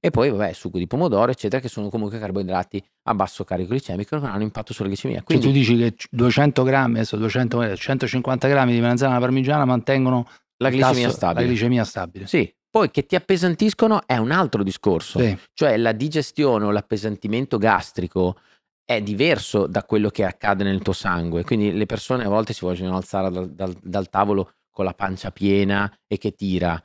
E 0.00 0.10
poi, 0.10 0.30
vabbè, 0.30 0.52
succo 0.52 0.78
di 0.78 0.86
pomodoro, 0.86 1.30
eccetera, 1.30 1.60
che 1.60 1.68
sono 1.68 1.88
comunque 1.88 2.18
carboidrati 2.18 2.82
a 3.04 3.14
basso 3.14 3.44
carico 3.44 3.72
glicemico 3.72 4.16
che 4.16 4.22
non 4.22 4.30
hanno 4.32 4.42
impatto 4.42 4.72
sulla 4.72 4.88
glicemia. 4.88 5.18
Cioè, 5.18 5.26
Quindi 5.26 5.46
tu 5.46 5.52
dici 5.52 5.76
che 5.76 5.94
200 6.10 6.62
grammi, 6.62 6.94
adesso 6.96 7.16
200, 7.16 7.62
eh, 7.62 7.76
150 7.76 8.48
grammi 8.48 8.72
di 8.72 8.80
melanzana 8.80 9.18
parmigiana 9.18 9.64
mantengono 9.64 10.26
la 10.58 10.70
glicemia 10.70 11.06
tasso- 11.06 11.16
stabile. 11.16 11.46
La 11.46 11.50
glicemia 11.52 11.84
stabile. 11.84 12.26
Sì. 12.26 12.54
Poi 12.70 12.90
che 12.90 13.04
ti 13.04 13.16
appesantiscono 13.16 14.06
è 14.06 14.16
un 14.16 14.30
altro 14.30 14.62
discorso. 14.62 15.18
Sì. 15.18 15.36
Cioè 15.52 15.76
la 15.76 15.92
digestione 15.92 16.64
o 16.64 16.70
l'appesantimento 16.70 17.58
gastrico 17.58 18.36
è 18.84 19.00
diverso 19.02 19.66
da 19.66 19.84
quello 19.84 20.08
che 20.08 20.24
accade 20.24 20.64
nel 20.64 20.80
tuo 20.80 20.92
sangue. 20.94 21.44
Quindi 21.44 21.72
le 21.72 21.86
persone 21.86 22.24
a 22.24 22.28
volte 22.28 22.52
si 22.52 22.64
vogliono 22.64 22.96
alzare 22.96 23.30
dal, 23.30 23.50
dal- 23.50 23.76
dal 23.82 24.08
tavolo 24.08 24.52
con 24.70 24.84
la 24.86 24.94
pancia 24.94 25.30
piena 25.30 25.90
e 26.06 26.16
che 26.16 26.32
tira. 26.34 26.82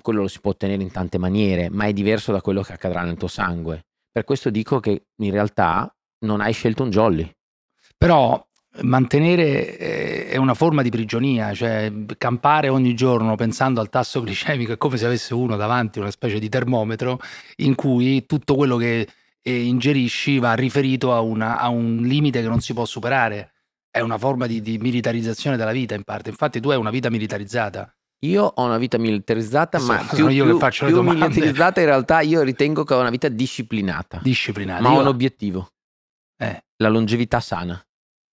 Quello 0.00 0.22
lo 0.22 0.28
si 0.28 0.40
può 0.40 0.50
ottenere 0.50 0.82
in 0.82 0.90
tante 0.90 1.18
maniere, 1.18 1.70
ma 1.70 1.86
è 1.86 1.92
diverso 1.92 2.32
da 2.32 2.40
quello 2.40 2.62
che 2.62 2.72
accadrà 2.72 3.02
nel 3.02 3.16
tuo 3.16 3.28
sangue. 3.28 3.84
Per 4.10 4.24
questo 4.24 4.50
dico 4.50 4.80
che 4.80 5.06
in 5.16 5.30
realtà 5.30 5.94
non 6.20 6.40
hai 6.40 6.52
scelto 6.52 6.82
un 6.82 6.90
jolly. 6.90 7.30
Però 7.96 8.44
mantenere 8.82 9.76
eh, 9.78 10.28
è 10.28 10.36
una 10.36 10.54
forma 10.54 10.82
di 10.82 10.90
prigionia, 10.90 11.52
cioè 11.54 11.92
campare 12.16 12.68
ogni 12.68 12.94
giorno 12.94 13.34
pensando 13.34 13.80
al 13.80 13.88
tasso 13.88 14.22
glicemico 14.22 14.72
è 14.72 14.76
come 14.76 14.96
se 14.96 15.06
avesse 15.06 15.34
uno 15.34 15.56
davanti 15.56 15.98
una 15.98 16.10
specie 16.10 16.38
di 16.38 16.48
termometro 16.48 17.18
in 17.56 17.74
cui 17.74 18.24
tutto 18.26 18.54
quello 18.54 18.76
che 18.76 19.08
eh, 19.42 19.62
ingerisci 19.64 20.38
va 20.38 20.54
riferito 20.54 21.12
a, 21.12 21.20
una- 21.20 21.58
a 21.58 21.68
un 21.68 22.02
limite 22.02 22.42
che 22.42 22.48
non 22.48 22.60
si 22.60 22.72
può 22.74 22.84
superare. 22.84 23.52
È 23.90 24.00
una 24.00 24.18
forma 24.18 24.46
di, 24.46 24.60
di 24.60 24.78
militarizzazione 24.78 25.56
della 25.56 25.72
vita 25.72 25.94
in 25.94 26.04
parte. 26.04 26.30
Infatti 26.30 26.60
tu 26.60 26.70
hai 26.70 26.76
una 26.76 26.90
vita 26.90 27.10
militarizzata. 27.10 27.92
Io 28.20 28.44
ho 28.44 28.64
una 28.64 28.78
vita 28.78 28.98
militarizzata, 28.98 29.78
ma 29.80 30.04
più, 30.12 30.26
io 30.28 30.44
più- 30.44 30.58
faccio 30.58 30.86
più 30.86 31.00
militarizzata 31.02 31.80
in 31.80 31.86
realtà 31.86 32.20
io 32.20 32.42
ritengo 32.42 32.82
che 32.84 32.94
ho 32.94 33.00
una 33.00 33.10
vita 33.10 33.28
disciplinata. 33.28 34.18
disciplinata. 34.22 34.82
ma 34.82 34.90
ho 34.90 34.94
Io- 34.94 35.00
un 35.00 35.06
obiettivo. 35.06 35.68
eh, 36.40 36.64
la 36.76 36.88
longevità 36.88 37.40
sana, 37.40 37.80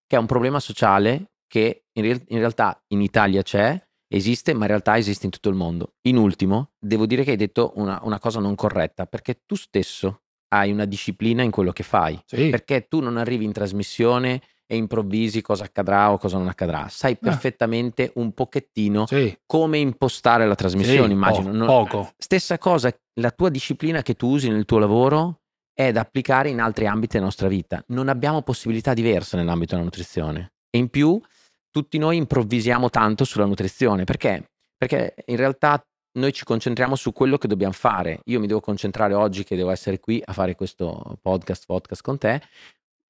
che 0.07 0.15
è 0.15 0.19
un 0.19 0.25
problema 0.27 0.59
sociale 0.59 1.31
che 1.47 1.85
in, 1.93 2.03
real- 2.03 2.23
in 2.29 2.37
realtà 2.39 2.81
in 2.89 3.01
Italia 3.01 3.41
c'è, 3.43 3.79
esiste, 4.07 4.53
ma 4.53 4.61
in 4.61 4.67
realtà 4.67 4.97
esiste 4.97 5.25
in 5.25 5.31
tutto 5.31 5.49
il 5.49 5.55
mondo. 5.55 5.93
In 6.07 6.17
ultimo, 6.17 6.71
devo 6.79 7.05
dire 7.05 7.23
che 7.23 7.31
hai 7.31 7.37
detto 7.37 7.73
una, 7.75 7.99
una 8.03 8.19
cosa 8.19 8.39
non 8.39 8.55
corretta, 8.55 9.05
perché 9.05 9.41
tu 9.45 9.55
stesso 9.55 10.21
hai 10.49 10.71
una 10.71 10.85
disciplina 10.85 11.41
in 11.43 11.51
quello 11.51 11.71
che 11.71 11.83
fai, 11.83 12.19
sì. 12.25 12.49
perché 12.49 12.87
tu 12.87 13.01
non 13.01 13.17
arrivi 13.17 13.45
in 13.45 13.51
trasmissione 13.51 14.41
e 14.67 14.75
improvvisi 14.75 15.41
cosa 15.41 15.65
accadrà 15.65 16.11
o 16.11 16.17
cosa 16.17 16.37
non 16.37 16.47
accadrà, 16.47 16.87
sai 16.89 17.17
perfettamente 17.17 18.11
un 18.15 18.33
pochettino 18.33 19.05
sì, 19.05 19.37
come 19.45 19.77
impostare 19.77 20.47
la 20.47 20.55
trasmissione, 20.55 21.07
sì, 21.07 21.13
immagino. 21.13 21.51
po- 21.51 21.65
poco. 21.65 22.11
Stessa 22.17 22.57
cosa, 22.57 22.91
la 23.19 23.31
tua 23.31 23.49
disciplina 23.49 24.01
che 24.01 24.15
tu 24.15 24.29
usi 24.29 24.49
nel 24.49 24.65
tuo 24.65 24.79
lavoro 24.79 25.41
è 25.73 25.91
da 25.91 26.01
applicare 26.01 26.49
in 26.49 26.61
altri 26.61 26.87
ambiti 26.87 27.13
della 27.13 27.25
nostra 27.25 27.47
vita. 27.47 27.83
Non 27.87 28.07
abbiamo 28.07 28.41
possibilità 28.41 28.93
diverse 28.93 29.35
nell'ambito 29.35 29.71
della 29.73 29.83
nutrizione. 29.83 30.53
E 30.69 30.77
in 30.77 30.89
più, 30.89 31.21
tutti 31.69 31.97
noi 31.97 32.17
improvvisiamo 32.17 32.89
tanto 32.89 33.25
sulla 33.25 33.45
nutrizione. 33.45 34.05
Perché? 34.05 34.51
Perché 34.77 35.15
in 35.25 35.35
realtà 35.35 35.85
noi 36.13 36.31
ci 36.31 36.45
concentriamo 36.45 36.95
su 36.95 37.11
quello 37.11 37.37
che 37.37 37.49
dobbiamo 37.49 37.73
fare. 37.73 38.21
Io 38.25 38.39
mi 38.39 38.47
devo 38.47 38.61
concentrare 38.61 39.13
oggi 39.13 39.43
che 39.43 39.57
devo 39.57 39.71
essere 39.71 39.99
qui 39.99 40.21
a 40.23 40.31
fare 40.31 40.55
questo 40.55 41.17
podcast, 41.21 41.65
podcast 41.65 42.01
con 42.01 42.17
te, 42.17 42.41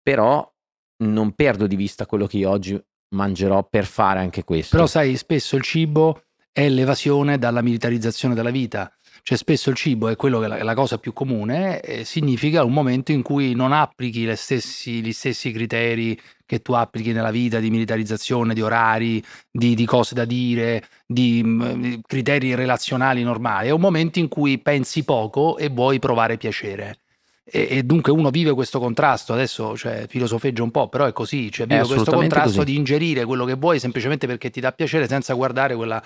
però 0.01 0.51
non 0.97 1.33
perdo 1.33 1.67
di 1.67 1.75
vista 1.75 2.05
quello 2.05 2.27
che 2.27 2.37
io 2.37 2.49
oggi 2.49 2.81
mangerò 3.09 3.67
per 3.69 3.85
fare 3.85 4.19
anche 4.19 4.43
questo. 4.43 4.75
Però 4.75 4.87
sai, 4.87 5.15
spesso 5.15 5.55
il 5.55 5.63
cibo 5.63 6.23
è 6.51 6.69
l'evasione 6.69 7.37
dalla 7.37 7.61
militarizzazione 7.61 8.33
della 8.33 8.49
vita. 8.49 8.91
Cioè 9.21 9.37
spesso 9.37 9.69
il 9.69 9.75
cibo 9.75 10.07
è 10.07 10.15
quello 10.15 10.39
che 10.39 10.45
è 10.45 10.63
la, 10.63 10.73
cosa 10.75 10.97
più 10.97 11.11
comune, 11.11 11.79
e 11.81 12.03
significa 12.05 12.63
un 12.63 12.73
momento 12.73 13.11
in 13.11 13.23
cui 13.23 13.55
non 13.55 13.71
applichi 13.71 14.33
stessi, 14.35 15.01
gli 15.01 15.11
stessi 15.11 15.51
criteri 15.51 16.19
che 16.45 16.61
tu 16.61 16.73
applichi 16.73 17.11
nella 17.11 17.31
vita 17.31 17.59
di 17.59 17.71
militarizzazione, 17.71 18.53
di 18.53 18.61
orari, 18.61 19.23
di, 19.51 19.73
di 19.73 19.85
cose 19.85 20.13
da 20.13 20.25
dire, 20.25 20.83
di 21.07 21.41
mh, 21.43 22.01
criteri 22.05 22.53
relazionali 22.53 23.23
normali. 23.23 23.69
È 23.69 23.71
un 23.71 23.81
momento 23.81 24.19
in 24.19 24.27
cui 24.27 24.59
pensi 24.59 25.03
poco 25.03 25.57
e 25.57 25.69
vuoi 25.69 25.97
provare 25.97 26.37
piacere. 26.37 26.99
E, 27.47 27.67
e 27.69 27.83
dunque 27.83 28.11
uno 28.11 28.31
vive 28.31 28.53
questo 28.53 28.79
contrasto, 28.79 29.31
adesso 29.33 29.77
cioè, 29.77 30.05
filosofeggio 30.07 30.63
un 30.63 30.71
po', 30.71 30.89
però 30.89 31.05
è 31.05 31.13
così, 31.13 31.51
cioè 31.51 31.67
vive 31.67 31.85
questo 31.85 32.11
contrasto 32.11 32.57
così. 32.59 32.71
di 32.71 32.75
ingerire 32.75 33.23
quello 33.25 33.45
che 33.45 33.53
vuoi 33.53 33.79
semplicemente 33.79 34.25
perché 34.25 34.49
ti 34.49 34.59
dà 34.59 34.71
piacere 34.71 35.07
senza 35.07 35.33
guardare 35.35 35.75
quella, 35.75 36.03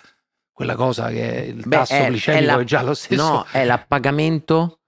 quella 0.51 0.75
cosa 0.75 1.07
che 1.09 1.53
il 1.55 1.63
Beh, 1.65 1.77
tasso 1.77 1.93
è, 1.93 2.05
è 2.07 2.09
glicemico 2.09 2.45
la- 2.55 2.59
è 2.59 2.63
già 2.65 2.81
lo 2.83 2.93
stesso. 2.93 3.23
no, 3.23 3.45
è 3.51 3.63
l'appagamento 3.63 4.79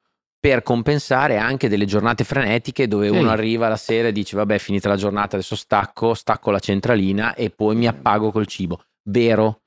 per 0.41 0.61
compensare 0.63 1.37
anche 1.37 1.69
delle 1.69 1.85
giornate 1.85 2.23
frenetiche 2.25 2.87
dove 2.87 3.09
Sì. 3.09 3.15
uno 3.15 3.29
arriva 3.29 3.67
la 3.69 3.77
sera 3.77 4.09
e 4.09 4.11
dice 4.11 4.35
vabbè 4.35 4.55
è 4.55 4.59
finita 4.59 4.89
la 4.89 4.95
giornata 4.97 5.35
adesso 5.37 5.55
stacco, 5.55 6.13
stacco 6.15 6.51
la 6.51 6.59
centralina 6.59 7.33
e 7.35 7.49
poi 7.51 7.75
mi 7.77 7.87
appago 7.87 8.31
col 8.31 8.47
cibo. 8.47 8.81
Vero? 9.03 9.60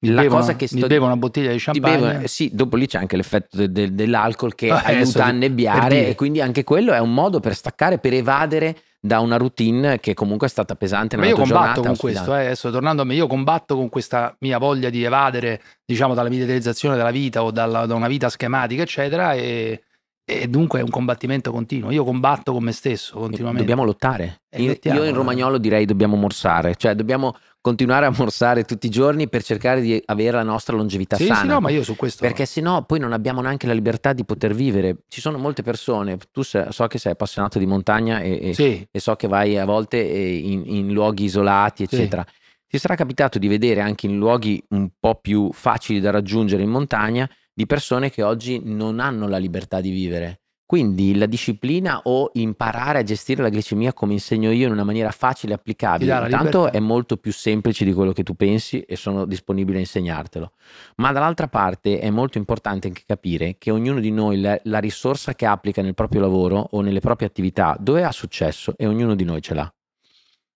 Mi 0.00 0.10
la 0.10 0.22
bevo, 0.22 0.36
cosa 0.36 0.56
che 0.56 0.66
sto- 0.66 0.86
bevo 0.86 1.04
una 1.06 1.16
bottiglia 1.16 1.52
di 1.52 1.58
champagne. 1.58 1.98
bevono- 1.98 2.26
sì, 2.26 2.50
dopo 2.52 2.76
lì 2.76 2.86
c'è 2.86 2.98
anche 2.98 3.16
l'effetto 3.16 3.56
de- 3.56 3.70
de- 3.70 3.94
dell'alcol 3.94 4.54
che 4.54 4.70
Ah, 4.70 4.82
aiuta 4.84 5.00
a 5.00 5.04
ti- 5.04 5.12
per 5.12 5.22
annebbiare 5.22 6.08
e 6.08 6.14
quindi 6.14 6.40
anche 6.40 6.64
quello 6.64 6.92
è 6.92 6.98
un 6.98 7.12
modo 7.12 7.40
per 7.40 7.54
staccare, 7.54 7.98
per 7.98 8.14
evadere 8.14 8.76
da 9.02 9.20
una 9.20 9.36
routine 9.36 9.98
che 10.00 10.12
comunque 10.14 10.46
è 10.46 10.50
stata 10.50 10.74
pesante 10.74 11.16
Ma 11.16 11.26
io 11.26 11.34
combatto 11.34 11.54
giornata. 11.80 11.80
con 11.88 11.96
questo, 11.96 12.34
eh, 12.34 12.44
adesso 12.46 12.70
tornando 12.70 13.02
a 13.02 13.04
me, 13.04 13.14
io 13.14 13.26
combatto 13.26 13.74
con 13.76 13.88
questa 13.88 14.34
mia 14.40 14.58
voglia 14.58 14.90
di 14.90 15.02
evadere, 15.02 15.60
diciamo, 15.84 16.12
dalla 16.14 16.28
militarizzazione 16.28 16.96
della 16.96 17.10
vita 17.10 17.42
o 17.42 17.50
dalla- 17.50 17.86
da 17.86 17.94
una 17.94 18.08
vita 18.08 18.28
schematica, 18.28 18.82
eccetera, 18.82 19.32
e, 19.32 19.82
e 20.22 20.48
dunque 20.48 20.80
è 20.80 20.82
un 20.82 20.90
combattimento 20.90 21.50
continuo. 21.50 21.90
Io 21.90 22.04
combatto 22.04 22.52
con 22.52 22.62
me 22.62 22.72
stesso 22.72 23.18
continuamente. 23.18 23.60
Dobbiamo 23.60 23.84
lottare. 23.84 24.42
Lottiamo, 24.50 24.98
io 24.98 25.04
in 25.04 25.14
eh. 25.14 25.16
romagnolo 25.16 25.56
direi 25.58 25.86
dobbiamo 25.86 26.16
morsare, 26.16 26.76
cioè 26.76 26.94
dobbiamo 26.94 27.34
continuare 27.60 28.06
a 28.06 28.12
morsare 28.16 28.64
tutti 28.64 28.86
i 28.86 28.90
giorni 28.90 29.28
per 29.28 29.42
cercare 29.42 29.80
di 29.80 30.00
avere 30.06 30.36
la 30.38 30.42
nostra 30.42 30.76
longevità 30.76 31.16
Sì, 31.16 31.26
sana. 31.26 31.40
sì, 31.40 31.46
no, 31.46 31.60
ma 31.60 31.70
io 31.70 31.82
su 31.82 31.94
questo... 31.96 32.24
Perché 32.24 32.46
se 32.46 32.60
no 32.60 32.84
poi 32.84 32.98
non 32.98 33.12
abbiamo 33.12 33.40
neanche 33.42 33.66
la 33.66 33.72
libertà 33.74 34.12
di 34.12 34.24
poter 34.24 34.54
vivere. 34.54 34.98
Ci 35.08 35.20
sono 35.20 35.36
molte 35.38 35.62
persone, 35.62 36.16
tu 36.30 36.42
se- 36.42 36.66
so 36.70 36.86
che 36.86 36.98
sei 36.98 37.12
appassionato 37.12 37.58
di 37.58 37.66
montagna 37.66 38.20
e, 38.20 38.48
e- 38.48 38.54
Sì, 38.54 38.86
e 38.90 38.98
so 39.00 39.14
che 39.16 39.28
vai 39.28 39.58
a 39.58 39.64
volte 39.64 39.98
in, 39.98 40.62
in 40.66 40.92
luoghi 40.92 41.24
isolati, 41.24 41.86
Sì. 41.86 41.94
eccetera. 41.96 42.24
Ti 42.66 42.78
sarà 42.78 42.94
capitato 42.94 43.38
di 43.38 43.48
vedere 43.48 43.80
anche 43.80 44.06
in 44.06 44.16
luoghi 44.16 44.62
un 44.68 44.88
po' 44.98 45.16
più 45.16 45.50
facili 45.52 45.98
da 46.00 46.10
raggiungere 46.10 46.62
in 46.62 46.70
montagna 46.70 47.28
di 47.52 47.66
persone 47.66 48.10
che 48.10 48.22
oggi 48.22 48.60
non 48.64 49.00
hanno 49.00 49.26
la 49.28 49.38
libertà 49.38 49.80
di 49.80 49.90
vivere. 49.90 50.39
Quindi 50.70 51.16
la 51.18 51.26
disciplina 51.26 52.00
o 52.04 52.30
imparare 52.34 53.00
a 53.00 53.02
gestire 53.02 53.42
la 53.42 53.48
glicemia 53.48 53.92
come 53.92 54.12
insegno 54.12 54.52
io 54.52 54.66
in 54.68 54.72
una 54.72 54.84
maniera 54.84 55.10
facile 55.10 55.50
e 55.50 55.56
applicabile, 55.56 56.12
intanto 56.26 56.66
è 56.70 56.78
molto 56.78 57.16
più 57.16 57.32
semplice 57.32 57.84
di 57.84 57.92
quello 57.92 58.12
che 58.12 58.22
tu 58.22 58.34
pensi 58.36 58.80
e 58.82 58.94
sono 58.94 59.24
disponibile 59.24 59.78
a 59.78 59.80
insegnartelo. 59.80 60.52
Ma 60.98 61.10
dall'altra 61.10 61.48
parte 61.48 61.98
è 61.98 62.08
molto 62.10 62.38
importante 62.38 62.86
anche 62.86 63.02
capire 63.04 63.56
che 63.58 63.72
ognuno 63.72 63.98
di 63.98 64.12
noi 64.12 64.40
la, 64.40 64.60
la 64.62 64.78
risorsa 64.78 65.34
che 65.34 65.44
applica 65.44 65.82
nel 65.82 65.94
proprio 65.94 66.20
lavoro 66.20 66.68
o 66.70 66.82
nelle 66.82 67.00
proprie 67.00 67.26
attività, 67.26 67.76
dove 67.80 68.04
ha 68.04 68.12
successo 68.12 68.74
e 68.76 68.86
ognuno 68.86 69.16
di 69.16 69.24
noi 69.24 69.42
ce 69.42 69.54
l'ha. 69.54 69.74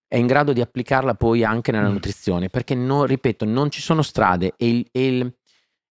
È 0.07 0.15
in 0.15 0.27
grado 0.27 0.53
di 0.53 0.61
applicarla 0.61 1.15
poi 1.15 1.43
anche 1.43 1.73
nella 1.73 1.89
Mm. 1.89 1.91
nutrizione, 1.91 2.47
perché 2.49 2.73
non, 2.73 3.05
ripeto, 3.05 3.43
non 3.43 3.69
ci 3.69 3.81
sono 3.81 4.01
strade 4.01 4.53
e 4.55 4.69
il, 4.69 4.87
e 4.93 5.07
il- 5.07 5.35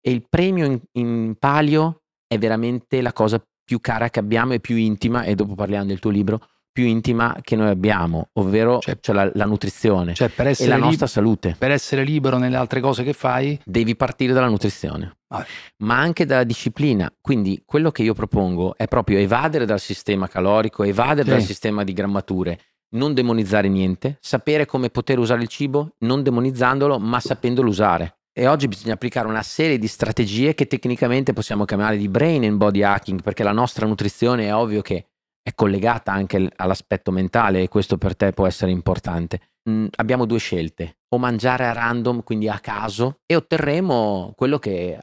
e 0.01 0.11
il 0.11 0.25
premio 0.29 0.65
in, 0.65 0.79
in 0.93 1.35
palio 1.39 2.01
è 2.27 2.37
veramente 2.37 3.01
la 3.01 3.11
cosa 3.13 3.41
più 3.69 3.79
cara 3.81 4.09
che 4.09 4.17
abbiamo 4.17 4.53
e 4.53 4.59
più 4.59 4.77
intima, 4.77 5.21
e 5.25 5.35
dopo 5.35 5.53
parliamo 5.53 5.85
del 5.85 5.99
tuo 5.99 6.09
libro, 6.09 6.41
più 6.71 6.85
intima 6.85 7.37
che 7.39 7.55
noi 7.55 7.69
abbiamo, 7.69 8.29
ovvero 8.33 8.79
Cioè- 8.79 8.97
cioè 8.99 9.13
la, 9.13 9.29
la 9.35 9.45
nutrizione 9.45 10.15
cioè 10.15 10.29
per 10.29 10.47
e 10.47 10.49
essere, 10.49 10.69
la 10.69 10.75
lib- 10.77 10.85
nostra 10.85 11.05
salute. 11.05 11.55
per 11.55 11.69
essere 11.69 12.03
libero 12.03 12.39
nelle 12.39 12.55
altre 12.55 12.79
cose 12.81 13.03
che 13.03 13.13
fai, 13.13 13.59
Devi 13.63 13.95
partire 13.95 14.33
dalla 14.33 14.47
nutrizione, 14.47 15.17
Vabbè. 15.27 15.45
ma 15.83 15.99
anche 15.99 16.25
dalla 16.25 16.43
disciplina. 16.43 17.13
Quindi 17.21 17.61
quello 17.63 17.91
che 17.91 18.01
io 18.01 18.15
propongo 18.15 18.75
è 18.75 18.87
proprio 18.87 19.19
evadere 19.19 19.65
dal 19.65 19.79
sistema 19.79 20.27
calorico, 20.27 20.81
evadere 20.81 21.25
Sì. 21.25 21.29
dal 21.29 21.41
sistema 21.43 21.83
di 21.83 21.93
grammature, 21.93 22.59
non 22.95 23.13
demonizzare 23.13 23.67
niente, 23.67 24.17
sapere 24.19 24.65
come 24.65 24.89
poter 24.89 25.19
usare 25.19 25.43
il 25.43 25.47
cibo, 25.47 25.93
non 25.99 26.23
demonizzandolo, 26.23 26.97
ma 26.97 27.19
sapendolo 27.19 27.69
usare. 27.69 28.15
E 28.31 28.47
oggi 28.47 28.67
bisogna 28.67 28.93
applicare 28.93 29.27
una 29.27 29.41
serie 29.43 29.77
di 29.77 29.87
strategie 29.87 30.53
che 30.53 30.67
tecnicamente 30.67 31.33
possiamo 31.33 31.65
chiamare 31.65 31.97
di 31.97 32.07
brain 32.07 32.43
and 32.43 32.57
body 32.57 32.83
hacking, 32.83 33.21
perché 33.21 33.43
la 33.43 33.51
nostra 33.51 33.85
nutrizione 33.85 34.45
è 34.47 34.53
ovvio 34.55 34.81
che 34.81 35.07
è 35.41 35.53
collegata 35.55 36.11
anche 36.11 36.49
all'aspetto 36.55 37.11
mentale 37.11 37.61
e 37.61 37.67
questo 37.67 37.97
per 37.97 38.15
te 38.15 38.31
può 38.31 38.45
essere 38.45 38.71
importante. 38.71 39.39
Mm, 39.69 39.87
abbiamo 39.97 40.25
due 40.25 40.37
scelte, 40.37 40.99
o 41.09 41.17
mangiare 41.17 41.65
a 41.65 41.73
random, 41.73 42.23
quindi 42.23 42.47
a 42.47 42.59
caso, 42.59 43.19
e 43.25 43.35
otterremo 43.35 44.33
quello 44.35 44.59
che, 44.59 44.97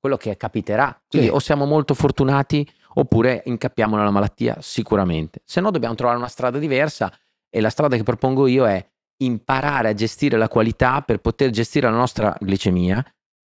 quello 0.00 0.16
che 0.16 0.36
capiterà. 0.36 0.98
Quindi 1.08 1.28
Sì. 1.28 1.34
o 1.34 1.38
siamo 1.40 1.66
molto 1.66 1.94
fortunati 1.94 2.66
oppure 2.94 3.42
incappiamo 3.44 3.96
nella 3.96 4.10
malattia 4.10 4.56
sicuramente. 4.60 5.42
Se 5.44 5.60
no 5.60 5.70
dobbiamo 5.70 5.94
trovare 5.94 6.18
una 6.18 6.28
strada 6.28 6.58
diversa 6.58 7.12
e 7.50 7.60
la 7.60 7.70
strada 7.70 7.96
che 7.96 8.02
propongo 8.02 8.46
io 8.46 8.66
è 8.66 8.84
imparare 9.24 9.88
a 9.88 9.94
gestire 9.94 10.36
la 10.36 10.48
qualità 10.48 11.00
per 11.02 11.18
poter 11.18 11.50
gestire 11.50 11.88
la 11.90 11.96
nostra 11.96 12.36
glicemia, 12.40 13.04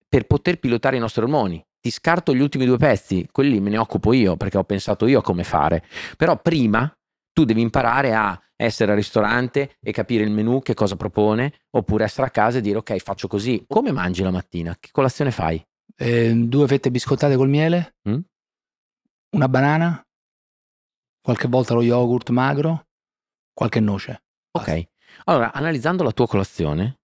per 0.08 0.26
poter 0.26 0.58
pilotare 0.58 0.96
i 0.96 1.00
nostri 1.00 1.22
ormoni. 1.22 1.64
Ti 1.80 1.90
scarto 1.90 2.34
gli 2.34 2.40
ultimi 2.40 2.64
due 2.66 2.78
pezzi, 2.78 3.28
quelli 3.30 3.60
me 3.60 3.70
ne 3.70 3.78
occupo 3.78 4.12
io 4.12 4.36
perché 4.36 4.58
ho 4.58 4.64
pensato 4.64 5.06
io 5.06 5.20
a 5.20 5.22
come 5.22 5.44
fare. 5.44 5.84
Però 6.16 6.36
prima 6.40 6.92
tu 7.32 7.44
devi 7.44 7.60
imparare 7.60 8.14
a 8.14 8.40
essere 8.56 8.92
al 8.92 8.96
ristorante 8.96 9.76
e 9.80 9.92
capire 9.92 10.24
il 10.24 10.30
menù, 10.30 10.62
che 10.62 10.74
cosa 10.74 10.96
propone, 10.96 11.52
oppure 11.70 12.04
essere 12.04 12.26
a 12.26 12.30
casa 12.30 12.58
e 12.58 12.60
dire 12.62 12.78
ok, 12.78 12.96
faccio 12.98 13.28
così. 13.28 13.64
Come 13.68 13.92
mangi 13.92 14.22
la 14.22 14.30
mattina? 14.30 14.76
Che 14.78 14.88
colazione 14.92 15.30
fai? 15.30 15.62
eh, 15.98 16.32
due 16.34 16.66
fette 16.66 16.90
biscottate 16.90 17.36
col 17.36 17.48
miele, 17.48 17.94
Mm? 18.08 18.18
una 19.30 19.48
banana, 19.48 20.02
qualche 21.20 21.48
volta 21.48 21.74
lo 21.74 21.82
yogurt 21.82 22.30
magro, 22.30 22.86
qualche 23.52 23.80
noce. 23.80 24.22
Ok. 24.52 24.88
Allora, 25.28 25.52
analizzando 25.52 26.04
la 26.04 26.12
tua 26.12 26.28
colazione, 26.28 26.98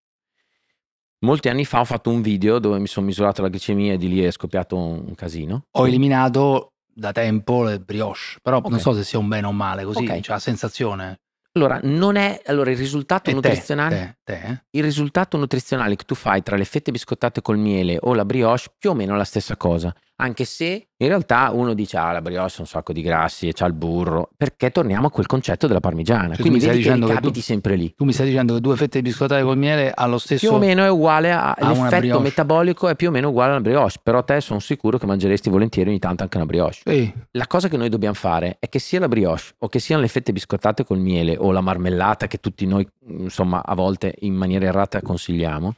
molti 1.25 1.49
anni 1.49 1.65
fa 1.65 1.81
ho 1.81 1.85
fatto 1.85 2.11
un 2.11 2.23
video 2.23 2.61
dove 2.61 2.79
mi 2.79 2.87
sono 2.87 3.07
misurato 3.07 3.43
la 3.43 3.49
glicemia 3.49 3.95
e 3.95 3.97
di 3.97 4.09
lì 4.09 4.23
è 4.23 4.31
scoppiato 4.31 4.77
un 4.77 5.15
casino. 5.17 5.65
Ho 5.73 5.87
eliminato 5.89 6.69
da 6.95 7.11
tempo 7.11 7.65
le 7.65 7.81
brioche, 7.81 8.39
però 8.41 8.59
Ok. 8.59 8.69
non 8.69 8.79
so 8.79 8.93
se 8.93 9.03
sia 9.03 9.19
un 9.19 9.27
bene 9.29 9.47
o 9.47 9.51
un 9.51 9.57
male, 9.57 9.85
così 9.85 10.05
Ok. 10.05 10.21
c'è 10.21 10.33
la 10.33 10.39
sensazione. 10.39 11.19
Allora, 11.55 11.81
non 11.83 12.15
è 12.17 12.41
allora 12.47 12.71
il 12.71 12.77
risultato 12.79 13.29
E 13.29 13.33
te, 13.33 13.37
nutrizionale. 13.39 14.19
te, 14.25 14.33
te, 14.41 14.47
eh? 14.49 14.63
Il 14.71 14.85
risultato 14.85 15.37
nutrizionale 15.37 15.97
che 15.97 16.05
tu 16.05 16.15
fai 16.15 16.43
tra 16.43 16.57
le 16.57 16.65
fette 16.65 16.93
biscottate 16.93 17.43
col 17.43 17.59
miele 17.59 17.99
o 18.01 18.15
la 18.15 18.25
brioche 18.25 18.73
più 18.79 18.91
o 18.91 18.95
meno 18.95 19.17
la 19.17 19.25
stessa 19.25 19.57
cosa, 19.57 19.95
anche 20.23 20.45
se 20.45 20.87
in 20.97 21.09
realtà 21.09 21.51
uno 21.53 21.75
dice 21.75 21.97
ah 21.97 22.13
la 22.13 22.23
brioche 22.23 22.55
ha 22.55 22.61
un 22.61 22.67
sacco 22.67 22.93
di 22.93 23.03
grassi 23.03 23.49
e 23.49 23.53
c'ha 23.53 23.67
il 23.67 23.73
burro, 23.73 24.31
perché 24.37 24.71
torniamo 24.71 25.09
a 25.09 25.11
quel 25.11 25.27
concetto 25.27 25.67
della 25.67 25.81
parmigiana, 25.81 26.35
Cioè, 26.35 26.37
quindi 26.37 26.59
mi 26.59 26.61
stai 26.61 26.77
vedi 26.77 26.89
che 26.89 26.95
ricapiti 26.95 27.33
tu- 27.33 27.41
sempre 27.41 27.75
lì. 27.75 27.93
Tu 27.97 28.05
mi 28.05 28.13
stai 28.13 28.27
dicendo 28.27 28.55
che 28.55 28.61
due 28.61 28.77
fette 28.77 29.03
biscottate 29.03 29.43
col 29.43 29.59
miele 29.59 29.93
allo 29.93 30.19
stesso... 30.19 30.47
Più 30.47 30.57
o 30.57 30.59
meno 30.61 30.85
è 30.85 30.89
uguale 30.89 31.33
a 31.33 31.53
all'effetto 31.59 31.99
brioche. 31.99 32.23
metabolico 32.23 32.89
è 32.89 32.95
più 32.95 33.09
o 33.09 33.11
meno 33.11 33.31
uguale 33.31 33.51
alla 33.51 33.61
brioche, 33.61 33.99
però 34.01 34.23
te 34.23 34.41
sono 34.41 34.61
sicuro 34.61 34.97
che 34.97 35.07
mangeresti 35.07 35.51
volentieri 35.51 35.91
ogni 35.91 35.99
tanto 35.99 36.23
anche 36.23 36.37
una 36.37 36.47
brioche. 36.47 36.79
Sì, 36.85 37.13
La 37.33 37.49
cosa 37.49 37.69
che 37.69 37.77
noi 37.77 37.89
dobbiamo 37.89 38.15
fare 38.15 38.57
è 38.61 38.69
che 38.69 38.79
sia 38.79 39.01
la 39.01 39.09
brioche 39.09 39.55
o 39.59 39.69
che 39.69 39.81
siano 39.81 40.03
le 40.03 40.09
fette 40.09 40.33
biscottate 40.33 40.85
col 40.85 40.99
miele 40.99 41.37
o 41.37 41.51
la 41.51 41.61
marmellata 41.61 42.29
che 42.29 42.39
tutti 42.39 42.65
noi 42.65 42.87
insomma 43.09 43.63
a 43.65 43.75
volte 43.75 44.15
in 44.21 44.35
maniera 44.35 44.67
errata 44.67 45.03
consigliamo, 45.03 45.75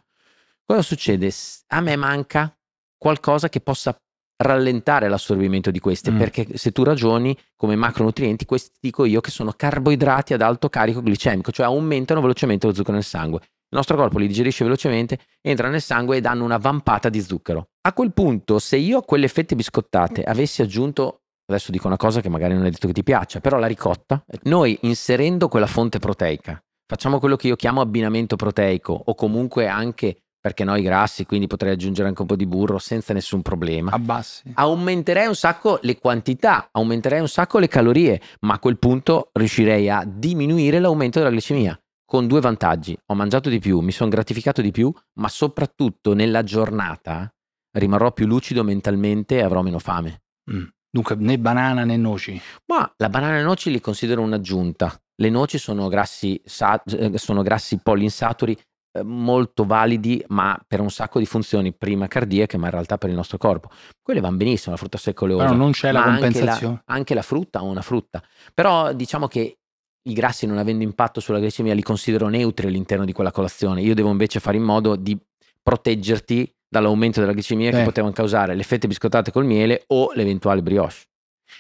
cosa 0.67 0.83
succede? 0.83 1.33
A 1.69 1.81
me 1.81 1.97
manca 1.97 2.55
qualcosa 2.99 3.49
che 3.49 3.61
possa 3.61 3.95
rallentare 4.37 5.09
l'assorbimento 5.09 5.71
di 5.71 5.79
queste 5.79 6.11
Mm. 6.11 6.19
perché 6.19 6.47
se 6.57 6.73
tu 6.73 6.83
ragioni 6.83 7.37
come 7.57 7.77
macronutrienti 7.77 8.45
questi 8.45 8.77
dico 8.81 9.05
io 9.05 9.21
che 9.21 9.31
sono 9.31 9.53
carboidrati 9.57 10.35
ad 10.35 10.43
alto 10.43 10.69
carico 10.69 11.01
glicemico 11.03 11.53
cioè 11.53 11.67
aumentano 11.67 12.21
velocemente 12.21 12.67
lo 12.67 12.75
zucchero 12.75 12.95
nel 12.95 13.05
sangue 13.05 13.39
il 13.41 13.81
nostro 13.81 13.97
corpo 13.97 14.19
li 14.19 14.27
digerisce 14.27 14.65
velocemente 14.65 15.19
entra 15.41 15.69
nel 15.69 15.81
sangue 15.81 16.17
e 16.17 16.21
danno 16.21 16.45
una 16.45 16.59
vampata 16.59 17.09
di 17.09 17.21
zucchero 17.21 17.69
a 17.83 17.93
quel 17.93 18.13
punto 18.13 18.59
se 18.59 18.77
io 18.77 18.99
a 18.99 19.03
quelle 19.05 19.29
fette 19.29 19.55
biscottate 19.55 20.23
avessi 20.25 20.63
aggiunto 20.63 21.21
adesso 21.47 21.71
dico 21.71 21.87
una 21.87 21.97
cosa 21.97 22.21
che 22.21 22.29
magari 22.29 22.55
non 22.55 22.67
è 22.67 22.71
detto 22.71 22.87
che 22.89 22.93
ti 22.93 23.03
piaccia 23.05 23.41
però 23.41 23.59
la 23.59 23.67
ricotta 23.67 24.23
noi 24.45 24.77
inserendo 24.83 25.47
quella 25.49 25.67
fonte 25.67 25.99
proteica 26.01 26.61
facciamo 26.87 27.19
quello 27.21 27.37
che 27.37 27.47
io 27.49 27.57
chiamo 27.57 27.81
abbinamento 27.81 28.35
proteico 28.37 29.01
o 29.05 29.15
comunque 29.15 29.69
anche 29.69 30.24
perché 30.45 30.63
no 30.63 30.77
i 30.77 30.83
grassi 30.83 31.25
quindi 31.25 31.47
potrei 31.47 31.73
aggiungere 31.73 32.07
anche 32.07 32.21
un 32.21 32.27
po' 32.27 32.37
di 32.37 32.45
burro 32.45 32.79
senza 32.79 33.15
nessun 33.15 33.41
problema 33.41 33.93
abbassi. 33.93 34.53
aumenterei 34.53 35.27
un 35.27 35.35
sacco 35.35 35.79
le 35.81 35.97
quantità, 35.99 36.69
aumenterei 36.71 37.21
un 37.21 37.29
sacco 37.29 37.59
le 37.59 37.67
calorie, 37.67 38.21
ma 38.41 38.53
a 38.53 38.59
quel 38.59 38.79
punto 38.79 39.31
riuscirei 39.33 39.89
a 39.89 40.05
diminuire 40.07 40.81
l'aumento 40.81 41.19
della 41.19 41.31
glicemia. 41.31 41.81
Con 42.05 42.27
due 42.27 42.43
vantaggi, 42.43 42.95
ho 43.07 43.15
mangiato 43.15 43.49
di 43.49 43.59
più, 43.59 43.81
mi 43.81 43.91
sono 43.91 44.11
gratificato 44.11 44.61
di 44.61 44.71
più, 44.71 44.93
ma 45.15 45.29
soprattutto 45.29 46.13
nella 46.13 46.43
giornata 46.43 47.33
rimarrò 47.79 48.13
più 48.13 48.27
lucido 48.27 48.63
mentalmente 48.63 49.37
e 49.37 49.43
avrò 49.43 49.63
meno 49.63 49.79
fame. 49.79 50.25
Mm. 50.53 50.65
Dunque 50.91 51.15
né 51.15 51.39
banana 51.39 51.85
né 51.85 51.97
noci. 51.97 52.39
Ma 52.67 52.93
la 52.99 53.09
banana 53.09 53.37
e 53.37 53.39
le 53.39 53.45
noci 53.45 53.71
li 53.71 53.81
considero 53.81 54.21
un'aggiunta. 54.21 54.95
Le 55.17 55.31
noci 55.31 55.57
sono 55.57 55.89
grassi, 55.89 56.39
sa- 56.45 56.83
eh, 56.85 57.17
sono 57.17 57.41
grassi 57.43 57.79
poliinsaturi 57.83 58.53
eh, 58.53 58.63
molto 59.03 59.65
validi, 59.65 60.25
ma 60.29 60.59
per 60.67 60.81
un 60.81 60.91
sacco 60.91 61.19
di 61.19 61.27
funzioni, 61.27 61.73
prima 61.73 62.07
cardiache, 62.07 62.57
ma 62.57 62.67
in 62.67 62.73
realtà 62.73 62.97
per 62.99 63.11
il 63.11 63.17
nostro 63.17 63.39
corpo. 63.39 63.69
Quelle 64.01 64.21
vanno 64.21 64.37
benissimo, 64.37 64.73
la 64.73 64.79
frutta 64.79 64.99
secca 64.99 65.25
oleosa. 65.25 65.45
Però 65.45 65.57
non 65.57 65.73
c'è 65.73 65.91
la 65.91 66.01
ma 66.01 66.07
anche 66.07 66.21
compensazione. 66.21 66.83
Anche 66.87 67.15
la 67.15 67.23
frutta 67.23 67.63
o 67.63 67.67
una 67.67 67.83
frutta. 67.83 68.23
Però 68.53 68.93
diciamo 68.93 69.27
che 69.27 69.59
i 70.07 70.13
grassi 70.13 70.47
non 70.47 70.59
avendo 70.59 70.85
impatto 70.85 71.21
sulla 71.21 71.39
glicemia 71.39 71.75
li 71.75 71.83
considero 71.83 72.29
neutri 72.29 72.67
all'interno 72.67 73.05
di 73.05 73.13
quella 73.13 73.33
colazione. 73.33 73.81
Io 73.81 73.95
devo 73.95 74.11
invece 74.11 74.39
fare 74.39 74.57
in 74.59 74.63
modo 74.63 74.97
di 74.97 75.19
proteggerti 75.63 76.55
dall'aumento 76.69 77.21
della 77.21 77.33
glicemia 77.33 77.71
che 77.71 77.79
Sì. 77.79 77.85
potevano 77.85 78.13
causare 78.13 78.55
le 78.55 78.63
fette 78.63 78.87
biscottate 78.87 79.33
col 79.33 79.45
miele 79.45 79.85
o 79.89 80.13
l'eventuale 80.15 80.63
brioche. 80.63 81.07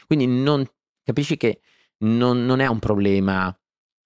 Quindi 0.07 0.27
non, 0.27 0.65
capisci 1.03 1.37
che 1.37 1.61
non, 1.99 2.45
non 2.45 2.61
è 2.61 2.67
un 2.67 2.79
problema 2.79 3.57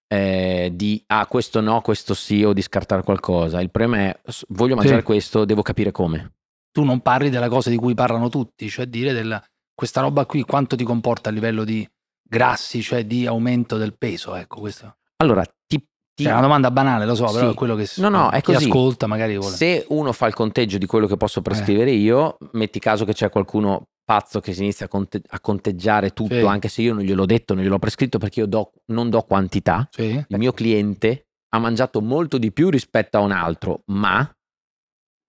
eh, 0.09 0.71
di 0.73 1.03
ah, 1.09 1.27
questo 1.27 1.61
no, 1.61 1.81
questo 1.83 2.15
sì 2.15 2.43
o 2.43 2.53
di 2.53 2.62
scartare 2.62 3.03
qualcosa. 3.03 3.61
Il 3.61 3.71
problema 3.71 3.99
è 4.05 4.21
voglio 4.49 4.75
mangiare 4.75 4.99
Sì. 5.00 5.05
questo, 5.05 5.45
devo 5.45 5.62
capire 5.62 5.93
come. 5.93 6.33
Tu 6.73 6.83
non 6.85 7.00
parli 7.00 7.31
della 7.31 7.49
cosa 7.49 7.71
di 7.71 7.77
cui 7.77 7.95
parlano 7.95 8.29
tutti, 8.29 8.69
cioè 8.69 8.87
dire 8.87 9.12
del, 9.12 9.41
questa 9.75 10.00
roba 10.00 10.27
qui 10.27 10.43
quanto 10.43 10.77
ti 10.77 10.85
comporta 10.85 11.29
a 11.29 11.33
livello 11.33 11.65
di 11.65 11.87
grassi, 12.23 12.83
cioè 12.83 13.05
di 13.05 13.27
aumento 13.27 13.77
del 13.77 13.97
peso, 13.97 14.35
ecco 14.35 14.61
questo. 14.61 14.97
Allora, 15.17 15.43
ti, 15.67 15.79
ti- 15.79 16.23
Cioè, 16.23 16.29
è 16.29 16.33
una 16.33 16.43
domanda 16.43 16.71
banale, 16.71 17.05
lo 17.07 17.15
so, 17.15 17.25
però 17.27 17.47
Sì. 17.47 17.53
è 17.53 17.55
quello 17.55 17.75
che 17.75 17.87
No, 17.97 18.09
no, 18.09 18.31
è 18.31 18.41
chi 18.41 18.53
così. 18.53 18.65
ascolta 18.67 19.07
magari 19.07 19.37
vuole. 19.37 19.57
se 19.57 19.85
uno 19.88 20.12
fa 20.12 20.27
il 20.27 20.35
conteggio 20.35 20.79
di 20.79 20.87
quello 20.87 21.07
che 21.07 21.15
Eh. 21.15 21.19
posso 21.19 21.43
prescrivere 21.43 21.91
io, 21.91 22.37
metti 22.53 22.79
caso 22.79 23.05
che 23.05 23.12
c'è 23.15 23.29
qualcuno 23.31 23.88
pazzo 24.09 24.41
che 24.41 24.55
si 24.55 24.62
inizia 24.62 24.87
a, 24.87 24.88
conte- 24.88 25.21
a 25.29 25.38
conteggiare 25.38 26.15
tutto, 26.15 26.35
Sì. 26.35 26.47
anche 26.47 26.69
se 26.69 26.81
io 26.81 26.95
non 26.95 27.03
gliel'ho 27.03 27.27
detto, 27.27 27.53
non 27.53 27.62
gliel'ho 27.62 27.79
prescritto 27.79 28.17
perché 28.17 28.41
io 28.41 28.47
do- 28.47 28.73
non 28.87 29.11
do 29.11 29.21
quantità. 29.25 29.87
Sì. 29.91 30.25
il 30.27 30.38
mio 30.38 30.53
cliente 30.53 31.27
ha 31.50 31.59
mangiato 31.59 32.00
molto 32.00 32.38
di 32.38 32.50
più 32.50 32.71
rispetto 32.71 33.19
a 33.19 33.21
un 33.21 33.33
altro, 33.33 33.83
ma 33.88 34.27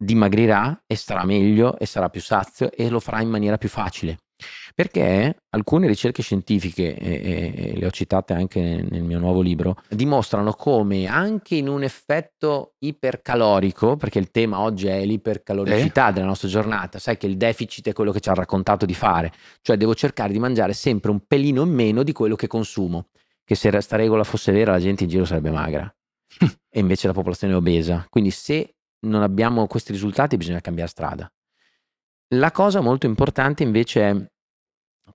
dimagrirà 0.01 0.83
e 0.88 0.95
starà 0.95 1.25
meglio 1.25 1.77
e 1.77 1.86
sarà 1.86 2.09
più 2.09 2.21
sazio 2.21 2.71
e 2.71 2.88
lo 2.89 3.01
farà 3.01 3.19
in 3.21 3.29
maniera 3.29 3.57
più 3.57 3.67
facile. 3.67 4.19
Perché 4.74 5.36
alcune 5.50 5.88
ricerche 5.88 6.22
scientifiche, 6.22 6.96
e, 6.96 7.74
e- 7.74 7.77
le 7.77 7.86
ho 7.86 7.91
citate 7.91 8.34
anche 8.34 8.62
nel, 8.62 8.88
nel 8.89 9.03
mio 9.03 9.19
nuovo 9.19 9.41
libro, 9.41 9.77
dimostrano 9.89 10.53
come 10.53 11.05
anche 11.05 11.55
in 11.55 11.67
un 11.67 11.84
effetto 11.84 12.75
ipercalorico, 12.79 13.98
perché 13.98 14.19
il 14.19 14.31
tema 14.31 14.60
oggi 14.60 14.88
è 14.88 15.03
l'ipercaloricità 15.05 16.12
della 16.12 16.27
nostra 16.27 16.48
giornata, 16.48 17.00
sai 17.00 17.17
che 17.17 17.27
il 17.27 17.38
deficit 17.38 17.89
è 17.89 17.93
quello 17.93 18.12
che 18.12 18.19
ci 18.19 18.29
ha 18.29 18.34
raccontato 18.34 18.86
di 18.86 18.93
fare, 18.93 19.31
cioè 19.62 19.77
devo 19.77 19.96
cercare 19.96 20.31
di 20.31 20.39
mangiare 20.39 20.74
sempre 20.74 21.12
un 21.12 21.22
pelino 21.27 21.63
in 21.63 21.69
meno 21.72 22.03
di 22.03 22.13
quello 22.13 22.36
che 22.36 22.48
consumo 22.48 23.08
che 23.50 23.55
se 23.55 23.72
questa 23.72 23.96
regola 23.96 24.24
fosse 24.24 24.51
vera 24.51 24.74
la 24.74 24.79
gente 24.79 25.05
in 25.05 25.10
giro 25.10 25.25
sarebbe 25.25 25.50
magra 25.50 25.91
e 26.69 26.79
invece 26.79 27.08
la 27.08 27.13
popolazione 27.13 27.53
è 27.53 27.55
obesa. 27.55 28.05
Quindi 28.08 28.29
se 28.29 28.75
non 29.08 29.24
abbiamo 29.24 29.65
questi 29.65 29.91
risultati 29.91 30.38
bisogna 30.38 30.62
cambiare 30.62 30.88
strada. 30.88 31.31
La 32.36 32.51
cosa 32.51 32.79
molto 32.79 33.07
importante 33.07 33.63
invece 33.63 34.01
è 34.07 34.25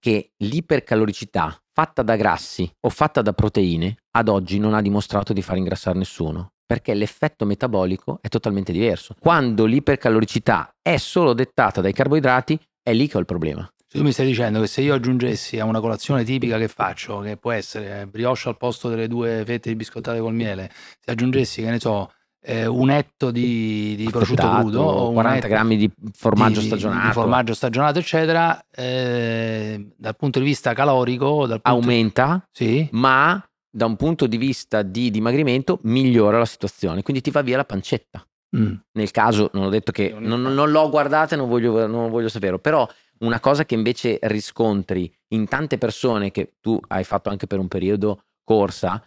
che 0.01 0.33
l'ipercaloricità 0.39 1.57
fatta 1.73 2.03
da 2.03 2.17
grassi 2.17 2.69
o 2.81 2.89
fatta 2.89 3.23
da 3.23 3.33
proteine 3.33 3.99
ad 4.17 4.29
oggi 4.29 4.59
non 4.59 4.75
ha 4.75 4.83
dimostrato 4.83 5.33
di 5.33 5.41
far 5.41 5.57
ingrassare 5.57 5.97
nessuno 5.97 6.55
perché 6.67 6.93
l'effetto 6.93 7.45
metabolico 7.45 8.19
è 8.21 8.27
totalmente 8.27 8.73
diverso. 8.73 9.15
Quando 9.21 9.65
l'ipercaloricità 9.65 10.75
è 10.83 10.97
solo 10.97 11.35
dettata 11.35 11.81
dai 11.81 11.93
carboidrati 11.93 12.59
è 12.83 12.93
lì 12.93 13.07
che 13.07 13.17
ho 13.17 13.21
il 13.21 13.27
problema. 13.27 13.69
Tu 13.87 14.03
mi 14.03 14.11
stai 14.11 14.27
dicendo 14.27 14.61
che 14.61 14.67
se 14.67 14.81
io 14.81 14.95
aggiungessi 14.95 15.61
a 15.61 15.67
una 15.67 15.79
colazione 15.79 16.25
tipica 16.25 16.59
che 16.59 16.67
faccio, 16.67 17.21
che 17.21 17.37
può 17.37 17.53
essere 17.53 18.09
brioche 18.09 18.49
al 18.49 18.57
posto 18.57 18.89
delle 18.89 19.07
due 19.07 19.45
fette 19.47 19.69
di 19.69 19.77
biscottate 19.77 20.19
col 20.19 20.35
miele, 20.35 20.69
se 20.99 21.13
aggiungessi, 21.13 21.63
che 21.63 21.71
ne 21.71 21.79
so, 21.79 22.11
eh, 22.47 22.67
un 22.67 22.91
etto 22.91 23.31
di, 23.31 23.95
di 23.97 24.11
prosciutto 24.11 24.47
crudo 24.49 24.83
o 24.83 25.09
un 25.09 25.15
40 25.15 25.39
etto 25.39 25.49
grammi 25.49 25.77
di 25.77 25.91
formaggio 26.13 26.61
di- 26.61 26.61
di- 26.61 26.67
stagionato 26.67 27.07
di 27.07 27.13
formaggio 27.13 27.55
stagionato, 27.55 27.99
eccetera, 27.99 28.65
eh, 28.71 29.93
dal 29.97 30.17
punto 30.17 30.39
di 30.41 30.45
vista 30.45 30.75
calorico, 30.75 31.47
dal 31.47 31.63
punto 31.63 31.79
aumenta 31.79 32.47
Sì, 32.53 32.87
ma 32.93 33.43
da 33.71 33.87
un 33.87 33.97
punto 33.97 34.27
di 34.27 34.37
vista 34.37 34.83
di 34.83 35.11
dimagrimento 35.11 35.79
migliora 35.85 36.39
la 36.39 36.45
situazione, 36.45 37.03
quindi 37.03 37.23
ti 37.23 37.31
va 37.31 37.41
via 37.41 37.57
la 37.57 37.65
pancetta. 37.65 38.25
Mm. 38.57 38.75
Nel 38.93 39.11
caso, 39.11 39.51
non 39.55 39.65
ho 39.65 39.69
detto 39.69 39.91
che 39.91 40.15
non, 40.17 40.41
non 40.43 40.71
l'ho 40.71 40.89
guardata 40.89 41.35
e 41.35 41.39
non 41.39 41.49
voglio, 41.49 41.87
non 41.87 42.11
voglio 42.11 42.29
saperlo, 42.29 42.59
però 42.59 42.87
una 43.21 43.41
cosa 43.41 43.65
che 43.65 43.75
invece 43.75 44.19
riscontri 44.23 45.13
in 45.29 45.49
tante 45.49 45.79
persone 45.79 46.31
che 46.31 46.55
tu 46.61 46.79
hai 46.89 47.05
fatto 47.05 47.31
anche 47.31 47.47
per 47.47 47.59
un 47.59 47.69
periodo 47.69 48.25
corsa, 48.45 49.03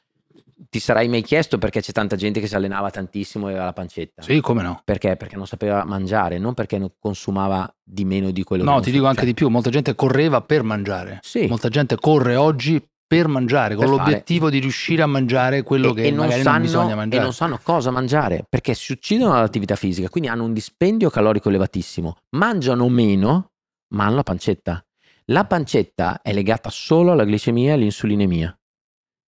ti 0.70 0.80
sarai 0.80 1.08
mai 1.08 1.22
chiesto 1.22 1.58
perché 1.58 1.82
c'è 1.82 1.92
tanta 1.92 2.16
gente 2.16 2.40
che 2.40 2.48
si 2.48 2.56
allenava 2.56 2.90
tantissimo 2.90 3.48
e 3.48 3.52
aveva 3.52 3.66
la 3.66 3.74
pancetta. 3.74 4.22
sì, 4.22 4.40
come 4.42 4.64
no. 4.64 4.82
Perché? 4.84 5.16
Perché 5.16 5.36
non 5.36 5.46
sapeva 5.48 5.84
mangiare, 5.86 6.38
non 6.40 6.54
perché 6.54 6.78
non 6.78 6.92
consumava 7.00 7.72
di 7.84 8.06
meno 8.06 8.32
di 8.32 8.44
quello 8.44 8.64
che 8.64 8.70
No, 8.70 8.80
ti 8.80 8.92
dico 8.92 9.06
anche 9.06 9.20
cioè, 9.20 9.28
di 9.28 9.34
più, 9.34 9.50
molta 9.50 9.70
gente 9.70 9.94
correva 9.96 10.42
per 10.42 10.64
mangiare. 10.64 11.20
Sì. 11.22 11.46
Molta 11.48 11.70
gente 11.70 11.96
corre 11.96 12.36
oggi 12.36 12.84
per 13.08 13.28
mangiare, 13.28 13.76
con 13.76 13.86
Per 13.86 13.96
fare. 13.96 14.10
l'obiettivo 14.10 14.50
di 14.50 14.60
riuscire 14.60 15.02
a 15.02 15.06
mangiare 15.06 15.64
quello 15.64 15.92
e, 15.92 15.94
che 15.94 16.04
e 16.08 16.10
non 16.10 16.26
magari 16.26 16.42
non 16.44 16.52
sanno, 16.52 16.62
bisogna 16.64 16.92
e 16.92 16.96
mangiare. 16.96 17.24
non 17.24 17.34
sanno 17.34 17.60
cosa 17.64 17.90
mangiare 17.92 18.44
perché 18.50 18.74
si 18.74 18.92
uccidono 18.92 19.32
dall'attività 19.34 19.76
fisica, 19.76 20.10
quindi 20.10 20.30
hanno 20.30 20.44
un 20.44 20.52
dispendio 20.54 21.10
calorico 21.10 21.48
elevatissimo, 21.48 22.18
mangiano 22.36 22.90
meno, 22.90 23.52
ma 23.94 24.06
hanno 24.08 24.16
la 24.16 24.24
pancetta. 24.24 24.84
La 25.30 25.46
pancetta 25.46 26.22
è 26.22 26.34
legata 26.34 26.70
solo 26.70 27.12
alla 27.12 27.24
glicemia 27.26 27.70
e 27.70 27.74
all'insulinemia. 27.74 28.58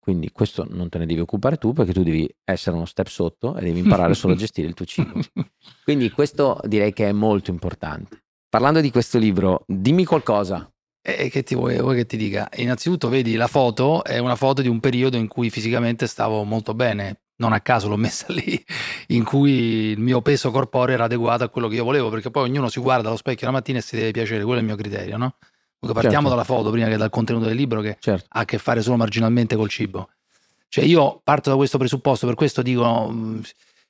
Quindi 0.08 0.32
questo 0.32 0.66
non 0.70 0.88
te 0.88 1.00
ne 1.00 1.06
devi 1.06 1.20
occupare 1.20 1.58
tu 1.58 1.74
perché 1.74 1.92
tu 1.92 2.02
devi 2.02 2.34
essere 2.46 2.78
uno 2.78 2.86
step 2.86 3.08
sotto 3.08 3.58
e 3.58 3.62
devi 3.62 3.80
imparare 3.80 4.14
solo 4.14 4.36
a 4.36 4.36
gestire 4.40 4.66
il 4.66 4.74
tuo 4.74 4.86
cibo. 4.86 5.20
Quindi 5.84 6.10
questo 6.12 6.62
direi 6.64 6.94
che 6.94 7.10
è 7.10 7.12
molto 7.12 7.52
importante. 7.52 8.24
Parlando 8.48 8.80
di 8.80 8.90
questo 8.90 9.18
libro, 9.18 9.66
dimmi 9.68 10.06
qualcosa. 10.06 10.72
E 11.02 11.30
che 11.30 11.44
ti 11.44 11.56
vuoi, 11.56 11.78
vuoi 11.82 11.98
che 11.98 12.06
ti 12.06 12.16
dica? 12.16 12.48
Innanzitutto, 12.56 13.10
vedi, 13.10 13.36
la 13.36 13.48
foto 13.48 14.02
è 14.06 14.18
una 14.20 14.38
foto 14.38 14.62
di 14.62 14.70
un 14.70 14.80
periodo 14.80 15.18
in 15.18 15.28
cui 15.28 15.50
fisicamente 15.50 16.08
stavo 16.08 16.42
molto 16.46 16.74
bene. 16.74 17.24
Non 17.40 17.52
a 17.52 17.60
caso 17.60 17.90
l'ho 17.90 17.98
messa 18.00 18.32
lì, 18.32 18.64
in 19.08 19.26
cui 19.26 19.90
il 19.90 20.00
mio 20.00 20.22
peso 20.22 20.52
corporeo 20.52 20.96
era 20.96 21.04
adeguato 21.04 21.44
a 21.44 21.50
quello 21.50 21.68
che 21.68 21.76
io 21.76 21.84
volevo, 21.84 22.10
perché 22.10 22.32
poi 22.32 22.48
ognuno 22.48 22.70
si 22.70 22.80
guarda 22.80 23.10
allo 23.10 23.18
specchio 23.18 23.46
la 23.48 23.52
mattina 23.52 23.80
e 23.80 23.82
si 23.82 23.98
deve 23.98 24.12
piacere, 24.12 24.46
quello 24.46 24.60
è 24.60 24.62
il 24.62 24.68
mio 24.68 24.78
criterio, 24.78 25.18
no? 25.18 25.36
Partiamo 25.80 26.12
Certo. 26.12 26.30
dalla 26.30 26.44
foto 26.44 26.72
prima 26.72 26.88
che 26.88 26.98
dal 26.98 27.10
contenuto 27.10 27.46
del 27.46 27.56
libro 27.56 27.82
che 27.82 27.98
Certo. 28.00 28.26
ha 28.30 28.40
a 28.40 28.46
che 28.46 28.58
fare 28.58 28.82
solo 28.82 28.98
marginalmente 28.98 29.56
col 29.56 29.70
cibo. 29.70 30.10
Cioè 30.70 30.84
io 30.84 31.22
parto 31.24 31.50
da 31.50 31.56
questo 31.56 31.78
presupposto, 31.78 32.26
per 32.26 32.36
questo 32.36 32.62
dico, 32.62 33.08
mh, 33.10 33.42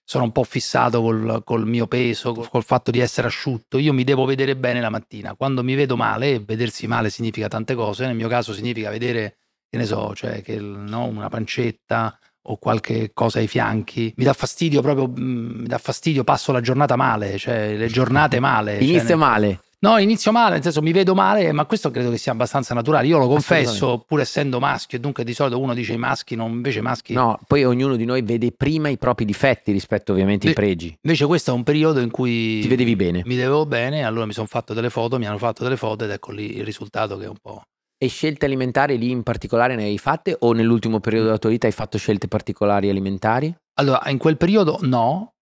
sono 0.04 0.24
un 0.26 0.32
po' 0.32 0.44
fissato 0.44 1.02
col, 1.02 1.42
col 1.44 1.66
mio 1.68 1.88
peso, 1.88 2.34
col, 2.34 2.48
col 2.50 2.64
fatto 2.64 2.92
di 2.92 3.00
essere 3.00 3.28
asciutto, 3.28 3.78
io 3.78 3.94
mi 3.94 4.04
devo 4.04 4.26
vedere 4.26 4.56
bene 4.56 4.80
la 4.80 4.90
mattina. 4.90 5.36
Quando 5.36 5.64
mi 5.64 5.76
vedo 5.76 5.96
male, 5.98 6.40
vedersi 6.40 6.88
male 6.88 7.10
significa 7.10 7.48
tante 7.48 7.74
cose, 7.74 8.06
nel 8.06 8.16
mio 8.16 8.28
caso 8.28 8.54
significa 8.54 8.90
vedere, 8.90 9.38
che 9.70 9.78
ne 9.78 9.86
so, 9.86 10.14
cioè 10.14 10.42
che 10.42 10.60
no, 10.60 11.06
una 11.06 11.30
pancetta 11.30 12.18
o 12.50 12.56
qualche 12.58 13.12
cosa 13.14 13.40
ai 13.40 13.48
fianchi, 13.48 14.14
mi 14.16 14.24
dà 14.24 14.32
fastidio 14.34 14.82
proprio, 14.82 15.08
mh, 15.08 15.22
mi 15.62 15.68
dà 15.68 15.78
fastidio, 15.78 16.24
passo 16.24 16.52
la 16.54 16.62
giornata 16.62 16.96
male, 16.96 17.38
cioè 17.38 17.76
le 17.76 17.88
giornate 17.88 18.40
male. 18.40 18.74
cioè, 18.76 18.84
Inizia 18.84 19.04
nel- 19.10 19.18
male. 19.18 19.62
No, 19.80 20.00
inizio 20.00 20.32
male, 20.32 20.56
nel 20.56 20.64
senso 20.64 20.82
mi 20.82 20.92
vedo 20.92 21.14
male, 21.14 21.52
ma 21.52 21.66
questo 21.66 21.92
credo 21.92 22.10
che 22.10 22.18
sia 22.18 22.32
abbastanza 22.32 22.74
naturale. 22.74 23.06
Io 23.06 23.20
lo 23.20 23.28
confesso, 23.28 24.04
pur 24.08 24.20
essendo 24.22 24.60
maschio, 24.60 24.98
e 24.98 25.02
dunque 25.02 25.24
di 25.24 25.34
solito 25.36 25.60
uno 25.60 25.76
dice 25.76 25.94
i 25.94 25.98
maschi, 25.98 26.36
non, 26.36 26.50
invece 26.50 26.80
i 26.80 26.82
maschi. 26.82 27.14
No, 27.14 27.40
poi 27.46 27.64
ognuno 27.64 27.96
di 27.96 28.04
noi 28.06 28.24
vede 28.24 28.52
prima 28.52 28.90
i 28.90 28.98
propri 28.98 29.24
difetti 29.24 29.72
rispetto 29.72 30.14
ovviamente 30.14 30.48
ai 30.48 30.54
Sì. 30.54 30.60
pregi. 30.60 30.98
Invece 31.02 31.26
questo 31.28 31.52
è 31.52 31.54
un 31.54 31.64
periodo 31.64 32.00
in 32.00 32.10
cui 32.10 32.60
Ti 32.62 32.68
vedevi 32.68 32.96
bene. 32.96 33.22
mi 33.26 33.36
vedevo 33.36 33.68
bene, 33.68 34.04
allora 34.04 34.26
mi 34.26 34.34
sono 34.34 34.48
fatto 34.48 34.74
delle 34.74 34.90
foto, 34.90 35.20
mi 35.20 35.28
hanno 35.28 35.38
fatto 35.38 35.64
delle 35.64 35.78
foto 35.78 36.06
ed 36.06 36.10
ecco 36.10 36.32
lì 36.32 36.58
il 36.58 36.64
risultato 36.66 37.16
che 37.18 37.26
è 37.26 37.30
un 37.30 37.38
po'... 37.40 37.62
E 38.00 38.08
scelte 38.08 38.46
alimentari 38.46 38.98
lì 38.98 39.12
in 39.12 39.22
particolare 39.24 39.76
ne 39.76 39.84
hai 39.84 39.98
fatte 40.00 40.36
o 40.40 40.54
nell'ultimo 40.54 41.00
periodo 41.00 41.26
della 41.26 41.38
tua 41.38 41.50
vita 41.52 41.68
hai 41.68 41.74
fatto 41.74 41.98
scelte 42.00 42.28
particolari 42.28 42.90
alimentari? 42.90 43.54
Allora, 43.80 44.02
in 44.10 44.18
quel 44.18 44.38
periodo 44.38 44.78
no, 44.82 45.34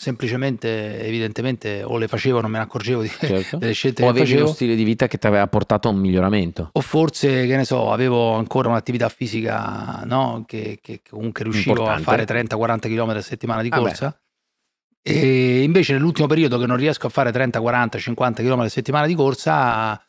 semplicemente, 0.00 1.00
evidentemente, 1.04 1.82
o 1.82 1.98
le 1.98 2.06
facevo 2.06 2.40
non 2.40 2.52
me 2.52 2.58
ne 2.58 2.64
accorgevo 2.64 3.02
di, 3.02 3.08
Certo. 3.08 3.56
delle 3.58 3.72
scelte 3.72 4.02
O 4.02 4.04
che 4.06 4.10
avevi 4.12 4.26
facevo. 4.26 4.44
uno 4.44 4.54
stile 4.54 4.76
di 4.76 4.84
vita 4.84 5.08
che 5.08 5.18
ti 5.18 5.26
aveva 5.26 5.46
portato 5.48 5.88
a 5.88 5.90
un 5.90 5.98
miglioramento? 5.98 6.70
O 6.72 6.80
forse, 6.80 7.46
che 7.46 7.56
ne 7.56 7.64
so, 7.64 7.90
avevo 7.90 8.34
ancora 8.34 8.68
un'attività 8.68 9.08
fisica 9.08 10.02
no? 10.04 10.44
che, 10.46 10.78
che 10.80 11.02
comunque 11.08 11.42
riuscivo 11.42 11.70
Importante. 11.74 12.02
a 12.02 12.24
fare 12.24 12.44
30-40 12.44 12.78
km 12.82 13.08
a 13.10 13.20
settimana 13.20 13.62
di 13.62 13.70
Vabbè. 13.70 13.82
corsa. 13.82 14.20
E 15.02 15.62
invece 15.62 15.94
nell'ultimo 15.94 16.28
periodo 16.28 16.58
che 16.58 16.66
non 16.66 16.76
riesco 16.76 17.06
a 17.08 17.10
fare 17.10 17.32
30, 17.32 17.60
40, 17.60 17.98
50 17.98 18.42
km 18.42 18.60
a 18.60 18.68
settimana 18.68 19.06
di 19.06 19.14
corsa 19.14 20.00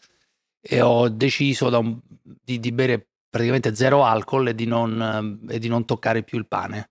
e 0.62 0.82
ho 0.82 1.10
deciso 1.10 1.68
un- 1.80 1.98
di, 2.22 2.60
di 2.60 2.72
bere 2.72 3.08
praticamente 3.28 3.74
zero 3.74 4.04
alcol 4.06 4.50
e 4.50 4.56
di, 4.56 4.66
non, 4.66 5.48
e 5.50 5.58
di 5.58 5.68
non 5.68 5.86
toccare 5.86 6.22
più 6.22 6.38
il 6.38 6.48
pane. 6.48 6.90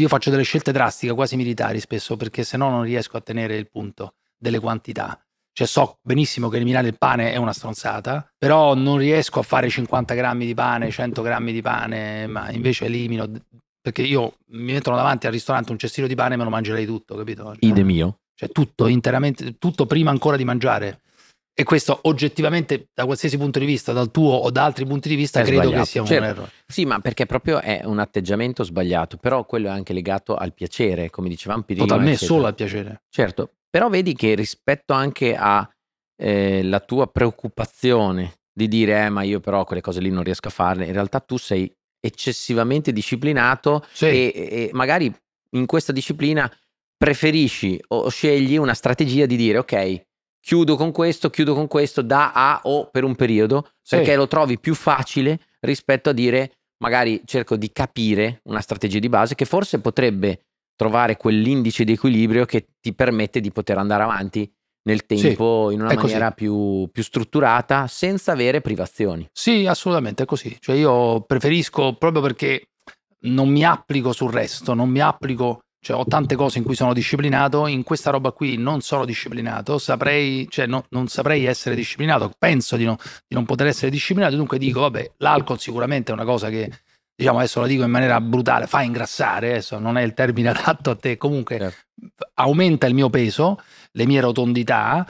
Io 0.00 0.08
faccio 0.08 0.30
delle 0.30 0.44
scelte 0.44 0.70
drastiche, 0.70 1.12
quasi 1.12 1.36
militari 1.36 1.80
spesso, 1.80 2.16
perché 2.16 2.44
se 2.44 2.56
no 2.56 2.70
non 2.70 2.82
riesco 2.82 3.16
a 3.16 3.20
tenere 3.20 3.56
il 3.56 3.68
punto 3.68 4.14
delle 4.36 4.60
quantità. 4.60 5.20
Cioè 5.52 5.66
so 5.66 5.98
benissimo 6.02 6.48
che 6.48 6.56
eliminare 6.56 6.86
il 6.86 6.96
pane 6.96 7.32
è 7.32 7.36
una 7.36 7.52
stronzata, 7.52 8.32
però 8.38 8.74
non 8.74 8.98
riesco 8.98 9.40
a 9.40 9.42
fare 9.42 9.68
50 9.68 10.14
grammi 10.14 10.46
di 10.46 10.54
pane, 10.54 10.88
100 10.90 11.20
grammi 11.20 11.52
di 11.52 11.62
pane, 11.62 12.28
ma 12.28 12.48
invece 12.52 12.84
elimino 12.84 13.28
perché 13.80 14.02
io 14.02 14.36
mi 14.50 14.72
mettono 14.72 14.94
davanti 14.94 15.26
al 15.26 15.32
ristorante 15.32 15.72
un 15.72 15.78
cestino 15.78 16.06
di 16.06 16.14
pane 16.14 16.34
e 16.34 16.36
me 16.36 16.44
lo 16.44 16.50
mangerei 16.50 16.86
tutto, 16.86 17.16
capito? 17.16 17.56
Ide 17.58 17.82
mio. 17.82 18.20
Cioè 18.34 18.50
tutto, 18.50 18.86
interamente, 18.86 19.58
tutto 19.58 19.86
prima 19.86 20.10
ancora 20.10 20.36
di 20.36 20.44
mangiare. 20.44 21.00
E 21.60 21.64
questo 21.64 21.98
oggettivamente, 22.02 22.90
da 22.94 23.04
qualsiasi 23.04 23.36
punto 23.36 23.58
di 23.58 23.64
vista, 23.64 23.92
dal 23.92 24.12
tuo 24.12 24.32
o 24.32 24.48
da 24.52 24.62
altri 24.62 24.86
punti 24.86 25.08
di 25.08 25.16
vista, 25.16 25.40
È 25.40 25.42
credo 25.42 25.62
sbagliato. 25.62 25.82
che 25.82 25.88
sia 25.88 26.00
un 26.02 26.06
Certo. 26.06 26.24
errore. 26.24 26.50
Sì, 26.68 26.84
ma 26.84 27.00
perché 27.00 27.26
proprio 27.26 27.58
è 27.60 27.80
un 27.84 27.98
atteggiamento 27.98 28.62
sbagliato, 28.62 29.16
però 29.16 29.44
quello 29.44 29.66
è 29.66 29.70
anche 29.70 29.92
legato 29.92 30.36
al 30.36 30.54
piacere, 30.54 31.10
come 31.10 31.28
dicevamo 31.28 31.62
prima. 31.62 31.80
Totalmente 31.84 32.24
solo 32.24 32.46
al 32.46 32.54
piacere. 32.54 33.02
Certo, 33.10 33.54
però 33.68 33.88
vedi 33.88 34.14
che 34.14 34.36
rispetto 34.36 34.92
anche 34.94 35.34
a 35.34 35.68
eh, 36.16 36.82
tua 36.86 37.08
preoccupazione 37.08 38.34
di 38.52 38.68
dire 38.68 39.06
eh, 39.06 39.08
ma 39.08 39.22
io 39.22 39.40
però 39.40 39.64
quelle 39.64 39.82
cose 39.82 40.00
lì 40.00 40.10
non 40.10 40.22
riesco 40.22 40.46
a 40.46 40.52
farle, 40.52 40.86
in 40.86 40.92
realtà 40.92 41.18
tu 41.18 41.38
sei 41.38 41.68
eccessivamente 42.00 42.92
disciplinato 42.92 43.84
Sì. 43.92 44.06
e, 44.06 44.32
e 44.34 44.70
magari 44.74 45.12
in 45.56 45.66
questa 45.66 45.90
disciplina 45.90 46.48
preferisci 46.96 47.80
o 47.88 48.08
scegli 48.10 48.56
una 48.56 48.74
strategia 48.74 49.26
di 49.26 49.36
dire 49.36 49.58
ok, 49.58 50.06
chiudo 50.40 50.76
con 50.76 50.92
questo, 50.92 51.30
chiudo 51.30 51.54
con 51.54 51.66
questo 51.66 52.02
da 52.02 52.32
A 52.32 52.60
o 52.64 52.88
per 52.90 53.04
un 53.04 53.14
periodo, 53.14 53.70
Sì. 53.82 53.96
perché 53.96 54.16
lo 54.16 54.26
trovi 54.28 54.58
più 54.58 54.74
facile 54.74 55.40
rispetto 55.60 56.10
a 56.10 56.12
dire 56.12 56.52
magari 56.78 57.22
cerco 57.24 57.56
di 57.56 57.72
capire 57.72 58.40
una 58.44 58.60
strategia 58.60 58.98
di 59.00 59.08
base 59.08 59.34
che 59.34 59.44
forse 59.44 59.80
potrebbe 59.80 60.44
trovare 60.76 61.16
quell'indice 61.16 61.82
di 61.84 61.92
equilibrio 61.92 62.44
che 62.44 62.68
ti 62.80 62.94
permette 62.94 63.40
di 63.40 63.50
poter 63.50 63.78
andare 63.78 64.04
avanti 64.04 64.48
nel 64.84 65.04
tempo 65.06 65.70
in 65.72 65.80
una 65.82 65.92
maniera 65.92 66.30
più, 66.30 66.88
più 66.92 67.02
strutturata 67.02 67.88
senza 67.88 68.30
avere 68.32 68.60
privazioni. 68.60 69.28
Sì, 69.32 69.66
assolutamente 69.66 70.22
è 70.22 70.26
così. 70.26 70.56
Cioè 70.60 70.76
io 70.76 71.20
preferisco 71.22 71.94
proprio 71.96 72.22
perché 72.22 72.68
non 73.22 73.48
mi 73.48 73.64
applico 73.64 74.12
sul 74.12 74.30
resto, 74.30 74.72
non 74.72 74.88
mi 74.88 75.00
applico, 75.00 75.58
cioè 75.88 75.96
ho 75.96 76.04
tante 76.04 76.36
cose 76.36 76.58
in 76.58 76.64
cui 76.64 76.74
sono 76.74 76.92
disciplinato, 76.92 77.66
in 77.66 77.82
questa 77.82 78.10
roba 78.10 78.32
qui 78.32 78.58
non 78.58 78.82
sono 78.82 79.06
disciplinato, 79.06 79.78
saprei, 79.78 80.46
cioè 80.50 80.66
no- 80.66 80.84
non 80.90 81.08
saprei 81.08 81.46
essere 81.46 81.74
disciplinato, 81.74 82.30
penso 82.38 82.76
di, 82.76 82.84
no- 82.84 82.98
di 83.26 83.34
non 83.34 83.46
poter 83.46 83.68
essere 83.68 83.90
disciplinato, 83.90 84.36
dunque 84.36 84.58
dico, 84.58 84.80
vabbè, 84.80 85.12
l'alcol 85.16 85.58
sicuramente 85.58 86.10
è 86.10 86.14
una 86.14 86.26
cosa 86.26 86.50
che, 86.50 86.70
diciamo 87.16 87.38
adesso 87.38 87.62
la 87.62 87.66
dico 87.66 87.84
in 87.84 87.90
maniera 87.90 88.20
brutale, 88.20 88.66
fa 88.66 88.82
ingrassare, 88.82 89.52
adesso 89.52 89.78
non 89.78 89.96
è 89.96 90.02
il 90.02 90.12
termine 90.12 90.50
adatto 90.54 90.90
a 90.90 90.94
te, 90.94 91.16
comunque 91.16 91.56
Certo. 91.56 92.28
aumenta 92.34 92.86
il 92.86 92.92
mio 92.92 93.08
peso, 93.08 93.58
le 93.92 94.04
mie 94.04 94.20
rotondità, 94.20 95.08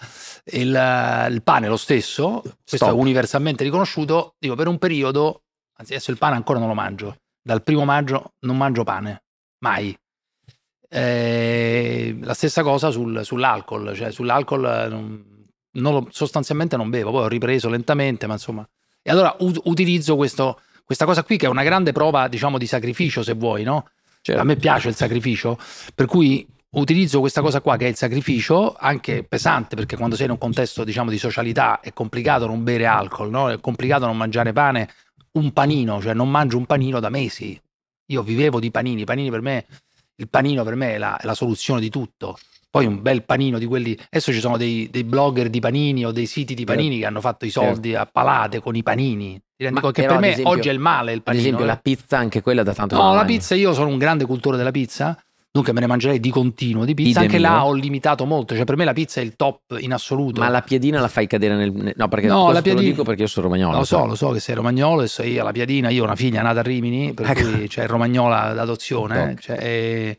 il, 0.52 1.28
il 1.28 1.42
pane 1.42 1.66
lo 1.66 1.76
stesso, 1.76 2.40
questo 2.40 2.76
Stop. 2.76 2.90
è 2.90 2.92
universalmente 2.92 3.64
riconosciuto, 3.64 4.36
dico 4.38 4.54
per 4.54 4.68
un 4.68 4.78
periodo, 4.78 5.42
anzi 5.78 5.94
adesso 5.94 6.12
il 6.12 6.18
pane 6.18 6.36
ancora 6.36 6.60
non 6.60 6.68
lo 6.68 6.74
mangio, 6.74 7.16
dal 7.42 7.64
primo 7.64 7.84
maggio 7.84 8.34
non 8.42 8.56
mangio 8.56 8.84
pane, 8.84 9.24
mai. 9.64 9.92
Eh, 10.90 12.16
la 12.22 12.34
stessa 12.34 12.62
cosa 12.62 12.90
sul- 12.90 13.24
sull'alcol, 13.24 13.94
cioè 13.94 14.10
sull'alcol 14.10 14.64
eh, 14.64 14.88
non- 14.88 15.24
non 15.72 15.92
lo- 15.92 16.08
sostanzialmente 16.10 16.76
non 16.76 16.90
bevo, 16.90 17.10
poi 17.10 17.24
ho 17.24 17.28
ripreso 17.28 17.68
lentamente, 17.68 18.26
ma 18.26 18.34
insomma... 18.34 18.66
E 19.02 19.10
allora 19.10 19.34
ut- 19.40 19.60
utilizzo 19.64 20.16
questo, 20.16 20.60
questa 20.84 21.04
cosa 21.04 21.22
qui 21.22 21.36
che 21.36 21.46
è 21.46 21.48
una 21.48 21.62
grande 21.62 21.92
prova, 21.92 22.28
diciamo, 22.28 22.58
di 22.58 22.66
sacrificio, 22.66 23.22
se 23.22 23.34
vuoi, 23.34 23.62
no? 23.62 23.88
Certo. 24.20 24.40
A 24.40 24.44
me 24.44 24.56
piace 24.56 24.88
il 24.88 24.94
sacrificio, 24.94 25.58
per 25.94 26.06
cui 26.06 26.46
utilizzo 26.70 27.20
questa 27.20 27.40
cosa 27.40 27.60
qua 27.60 27.76
che 27.76 27.86
è 27.86 27.88
il 27.88 27.94
sacrificio, 27.96 28.74
anche 28.74 29.22
pesante, 29.24 29.76
perché 29.76 29.96
quando 29.96 30.16
sei 30.16 30.26
in 30.26 30.32
un 30.32 30.38
contesto, 30.38 30.84
diciamo, 30.84 31.10
di 31.10 31.18
socialità 31.18 31.80
è 31.80 31.92
complicato 31.92 32.46
non 32.46 32.64
bere 32.64 32.86
alcol, 32.86 33.30
no? 33.30 33.50
È 33.50 33.60
complicato 33.60 34.04
non 34.06 34.16
mangiare 34.16 34.52
pane, 34.52 34.90
un 35.32 35.52
panino, 35.52 36.00
cioè 36.00 36.14
non 36.14 36.30
mangio 36.30 36.58
un 36.58 36.66
panino 36.66 36.98
da 37.00 37.08
mesi. 37.08 37.58
Io 38.06 38.22
vivevo 38.22 38.58
di 38.58 38.70
panini, 38.70 39.02
i 39.02 39.04
panini 39.04 39.30
per 39.30 39.40
me, 39.40 39.66
il 40.20 40.28
panino 40.28 40.64
per 40.64 40.74
me 40.74 40.94
è 40.94 40.98
la, 40.98 41.16
è 41.16 41.26
la 41.26 41.34
soluzione 41.34 41.80
di 41.80 41.90
tutto. 41.90 42.36
Poi 42.70 42.84
un 42.84 43.00
bel 43.00 43.24
panino 43.24 43.58
di 43.58 43.64
quelli. 43.64 43.96
Adesso 44.10 44.30
ci 44.32 44.40
sono 44.40 44.56
dei, 44.58 44.88
dei 44.90 45.02
blogger 45.04 45.48
di 45.48 45.58
panini 45.58 46.04
o 46.04 46.10
dei 46.12 46.26
siti 46.26 46.52
di 46.54 46.64
Certo. 46.66 46.74
panini 46.74 46.98
che 46.98 47.06
hanno 47.06 47.20
fatto 47.22 47.46
i 47.46 47.50
soldi 47.50 47.94
a 47.94 48.04
palate 48.04 48.60
con 48.60 48.76
i 48.76 48.82
panini. 48.82 49.40
Ti 49.56 49.64
rendi 49.64 49.80
conto 49.80 50.00
che 50.00 50.06
per 50.06 50.16
ad 50.16 50.20
me 50.20 50.28
esempio- 50.32 50.52
oggi 50.52 50.68
è 50.68 50.72
il 50.72 50.78
male 50.78 51.12
il 51.12 51.18
Ad 51.18 51.24
panino. 51.24 51.42
esempio 51.42 51.64
eh. 51.64 51.68
la 51.68 51.76
pizza, 51.78 52.18
anche 52.18 52.42
quella 52.42 52.62
da 52.62 52.74
tanto 52.74 52.94
No, 52.94 53.00
la 53.00 53.08
guadagno. 53.08 53.26
pizza 53.38 53.54
io 53.54 53.72
sono 53.72 53.88
un 53.88 53.96
grande 53.98 54.26
cultore 54.26 54.56
della 54.58 54.70
pizza, 54.70 55.18
dunque 55.50 55.72
me 55.72 55.80
ne 55.80 55.86
mangerei 55.86 56.20
di 56.20 56.30
continuo 56.30 56.84
di 56.84 56.94
pizza. 56.94 57.20
Idem 57.20 57.22
Anche 57.22 57.38
là 57.38 57.56
io. 57.58 57.62
ho 57.64 57.72
limitato 57.72 58.24
molto, 58.26 58.54
cioè 58.54 58.64
per 58.64 58.76
me 58.76 58.84
la 58.84 58.92
pizza 58.92 59.20
è 59.20 59.24
il 59.24 59.34
top 59.36 59.76
in 59.80 59.92
assoluto. 59.92 60.40
Ma 60.40 60.48
la 60.48 60.62
piadina 60.62 61.00
la 61.00 61.08
fai 61.08 61.26
cadere 61.26 61.54
nel... 61.56 61.92
No, 61.96 62.08
perché 62.08 62.26
No, 62.26 62.46
la 62.52 62.60
te 62.62 62.70
lo 62.70 62.74
piadina- 62.76 62.90
dico 62.90 63.02
perché 63.02 63.22
io 63.22 63.28
sono 63.28 63.46
romagnolo. 63.48 63.78
lo 63.78 63.84
so, 63.84 63.98
sai. 63.98 64.06
lo 64.08 64.14
so 64.14 64.30
che 64.30 64.40
sei 64.40 64.54
romagnolo 64.54 65.02
e 65.02 65.08
sei 65.08 65.38
alla 65.38 65.52
piadina, 65.52 65.88
io 65.88 66.02
ho 66.02 66.04
una 66.06 66.16
figlia 66.16 66.42
nata 66.42 66.60
a 66.60 66.62
Rimini, 66.62 67.12
per 67.14 67.30
Ecco. 67.30 67.50
cui 67.50 67.66
c'è 67.68 67.86
romagnola 67.86 68.52
d'adozione, 68.52 69.36
cioè, 69.40 69.56
eh, 69.60 70.18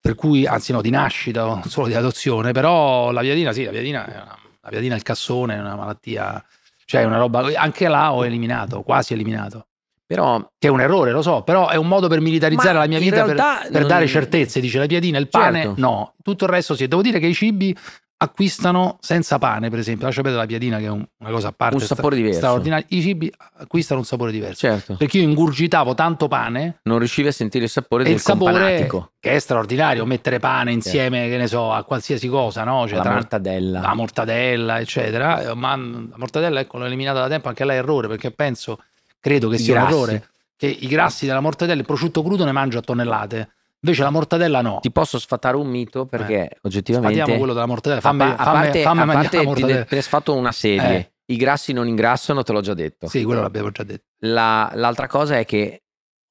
per 0.00 0.14
cui, 0.14 0.46
anzi 0.46 0.72
no, 0.72 0.80
di 0.82 0.90
nascita, 0.90 1.44
non 1.46 1.62
solo 1.64 1.86
di 1.88 1.94
adozione, 1.94 2.52
però 2.52 3.10
la 3.10 3.22
piadina 3.22 3.52
sì, 3.52 3.64
la 3.64 3.70
piadina, 3.70 4.04
una- 4.06 4.38
la 4.60 4.68
piadina 4.68 4.94
è 4.94 4.96
il 4.98 5.02
cassone, 5.02 5.56
è 5.56 5.58
una 5.60 5.74
malattia, 5.76 6.44
cioè 6.84 7.00
è 7.00 7.04
una 7.04 7.18
roba, 7.18 7.50
anche 7.56 7.88
là 7.88 8.12
ho 8.12 8.24
eliminato, 8.24 8.82
quasi 8.82 9.12
eliminato. 9.14 9.66
Però 10.06 10.38
Che 10.58 10.68
è 10.68 10.70
un 10.70 10.80
errore, 10.80 11.10
lo 11.12 11.22
so, 11.22 11.42
però 11.42 11.68
è 11.68 11.76
un 11.76 11.88
modo 11.88 12.08
per 12.08 12.20
militarizzare 12.20 12.74
Ma 12.74 12.80
la 12.80 12.86
mia 12.86 12.98
vita 12.98 13.24
per, 13.24 13.36
per 13.70 13.80
non- 13.80 13.86
dare 13.88 14.06
certezze. 14.06 14.60
Dice 14.60 14.78
la 14.78 14.86
piadina, 14.86 15.18
il 15.18 15.28
pane, 15.28 15.62
Certo. 15.62 15.80
no. 15.80 16.14
Tutto 16.22 16.44
il 16.44 16.50
resto 16.50 16.74
sì. 16.74 16.86
Devo 16.86 17.00
dire 17.02 17.18
che 17.18 17.26
i 17.26 17.34
cibi 17.34 17.74
acquistano 18.16 18.96
senza 19.00 19.38
pane, 19.38 19.68
per 19.70 19.78
esempio. 19.80 20.06
Lascia 20.06 20.22
perdere 20.22 20.42
la 20.42 20.48
piadina, 20.48 20.78
che 20.78 20.84
è 20.84 20.88
un- 20.90 21.04
una 21.18 21.30
cosa 21.30 21.48
a 21.48 21.52
parte. 21.52 21.74
Un 21.76 21.80
sapore 21.82 22.16
diverso. 22.16 22.38
straordinaria. 22.38 22.86
I 22.90 23.00
cibi 23.02 23.32
acquistano 23.58 24.00
un 24.00 24.06
sapore 24.06 24.30
diverso. 24.30 24.66
certo, 24.66 24.94
Perché 24.96 25.18
io 25.18 25.24
ingurgitavo 25.24 25.94
tanto 25.94 26.28
pane 26.28 26.78
non 26.84 26.98
riuscivi 26.98 27.28
a 27.28 27.32
sentire 27.32 27.64
il 27.64 27.70
sapore 27.70 28.04
del 28.04 28.12
il 28.14 28.20
sapore 28.20 28.86
che 29.20 29.30
è 29.32 29.38
straordinario, 29.38 30.04
mettere 30.06 30.38
pane 30.38 30.72
insieme, 30.72 31.28
che 31.28 31.36
ne 31.36 31.46
so, 31.46 31.72
a 31.72 31.82
qualsiasi 31.84 32.28
cosa, 32.28 32.62
no? 32.64 32.86
Cioè, 32.86 32.96
la 32.98 33.02
tra- 33.02 33.12
mortadella. 33.14 33.80
la 33.80 33.94
mortadella, 33.94 34.80
eccetera. 34.80 35.40
Eh, 35.50 35.54
Ma 35.54 35.76
la 35.76 36.16
mortadella, 36.16 36.60
ecco, 36.60 36.78
l'ho 36.78 36.84
eliminata 36.86 37.20
da 37.20 37.28
tempo, 37.28 37.48
anche 37.48 37.64
lei 37.64 37.76
è 37.76 37.80
errore, 37.80 38.08
perché 38.08 38.30
penso, 38.30 38.78
credo 39.24 39.48
che 39.48 39.54
I 39.56 39.58
sia 39.60 39.72
grassi. 39.74 39.92
un 39.94 39.98
errore, 40.02 40.28
che 40.54 40.66
i 40.66 40.86
grassi 40.86 41.24
della 41.24 41.40
mortadella, 41.40 41.80
il 41.80 41.86
prosciutto 41.86 42.22
crudo 42.22 42.44
ne 42.44 42.52
mangio 42.52 42.76
a 42.76 42.82
tonnellate, 42.82 43.48
invece 43.80 44.02
la 44.02 44.10
mortadella 44.10 44.60
no. 44.60 44.80
Ti 44.82 44.90
posso 44.92 45.18
sfatare 45.18 45.56
un 45.56 45.66
mito 45.66 46.04
perché 46.04 46.58
oggettivamente 46.60 47.14
Sfatiamo 47.16 47.38
quello 47.38 47.54
della 47.54 47.66
mortadella, 47.66 48.00
a, 48.00 48.02
fammi, 48.02 48.22
a 48.22 48.36
fammi- 48.36 48.62
parte, 48.64 48.82
fammi 48.82 49.00
a 49.00 49.04
mangiare 49.06 49.22
parte 49.22 49.36
la 49.36 49.42
ti 49.42 49.46
mortadella. 49.48 49.84
ti 49.86 49.94
hai 49.94 50.02
fatto 50.02 50.34
una 50.34 50.52
serie, 50.52 50.96
Eh. 50.96 51.12
i 51.26 51.36
grassi 51.36 51.72
non 51.72 51.88
ingrassano, 51.88 52.42
te 52.42 52.52
l'ho 52.52 52.60
già 52.60 52.74
detto. 52.74 53.06
Sì, 53.08 53.24
quello 53.24 53.40
l'abbiamo 53.40 53.70
già 53.70 53.82
detto. 53.82 54.04
La- 54.18 54.70
l'altra 54.74 55.06
cosa 55.06 55.38
è 55.38 55.46
che 55.46 55.82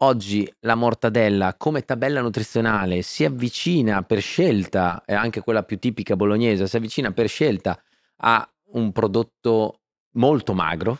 oggi 0.04 0.52
la 0.62 0.76
mortadella 0.76 1.56
come 1.58 1.84
tabella 1.84 2.22
nutrizionale 2.22 3.02
si 3.02 3.26
avvicina 3.26 4.04
per 4.04 4.22
scelta, 4.22 5.02
e 5.06 5.14
anche 5.16 5.42
quella 5.42 5.64
più 5.64 5.80
tipica 5.80 6.16
bolognese, 6.16 6.68
si 6.68 6.76
avvicina 6.78 7.12
per 7.12 7.28
scelta 7.28 7.82
a 8.18 8.48
un 8.74 8.92
prodotto 8.92 9.80
molto 10.16 10.54
magro, 10.54 11.00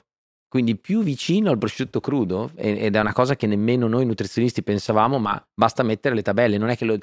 quindi 0.54 0.78
più 0.78 1.02
vicino 1.02 1.50
al 1.50 1.58
prosciutto 1.58 2.00
crudo, 2.00 2.52
ed 2.54 2.96
è 2.96 3.00
una 3.00 3.12
cosa 3.12 3.36
che 3.36 3.48
nemmeno 3.48 3.88
noi 3.88 4.06
nutrizionisti 4.06 4.62
pensavamo, 4.62 5.18
ma 5.18 5.44
basta 5.52 5.82
mettere 5.82 6.14
le 6.14 6.22
tabelle, 6.22 6.60
non 6.60 6.70
è 6.70 6.78
che 6.78 6.86
lo, 6.86 6.96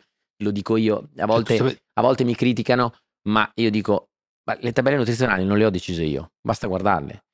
lo 0.44 0.50
dico 0.52 0.76
io, 0.76 1.08
a 1.16 1.26
volte, 1.26 1.56
Cioè, 1.56 1.68
sape- 1.70 1.82
a 1.94 2.00
volte 2.00 2.22
mi 2.22 2.36
criticano, 2.36 2.94
ma 3.28 3.50
io 3.56 3.68
dico, 3.72 4.10
ma 4.44 4.56
le 4.60 4.70
tabelle 4.70 4.98
nutrizionali 4.98 5.44
non 5.44 5.58
le 5.58 5.64
ho 5.64 5.70
decise 5.70 6.04
io, 6.04 6.30
basta 6.40 6.68
guardarle. 6.68 7.24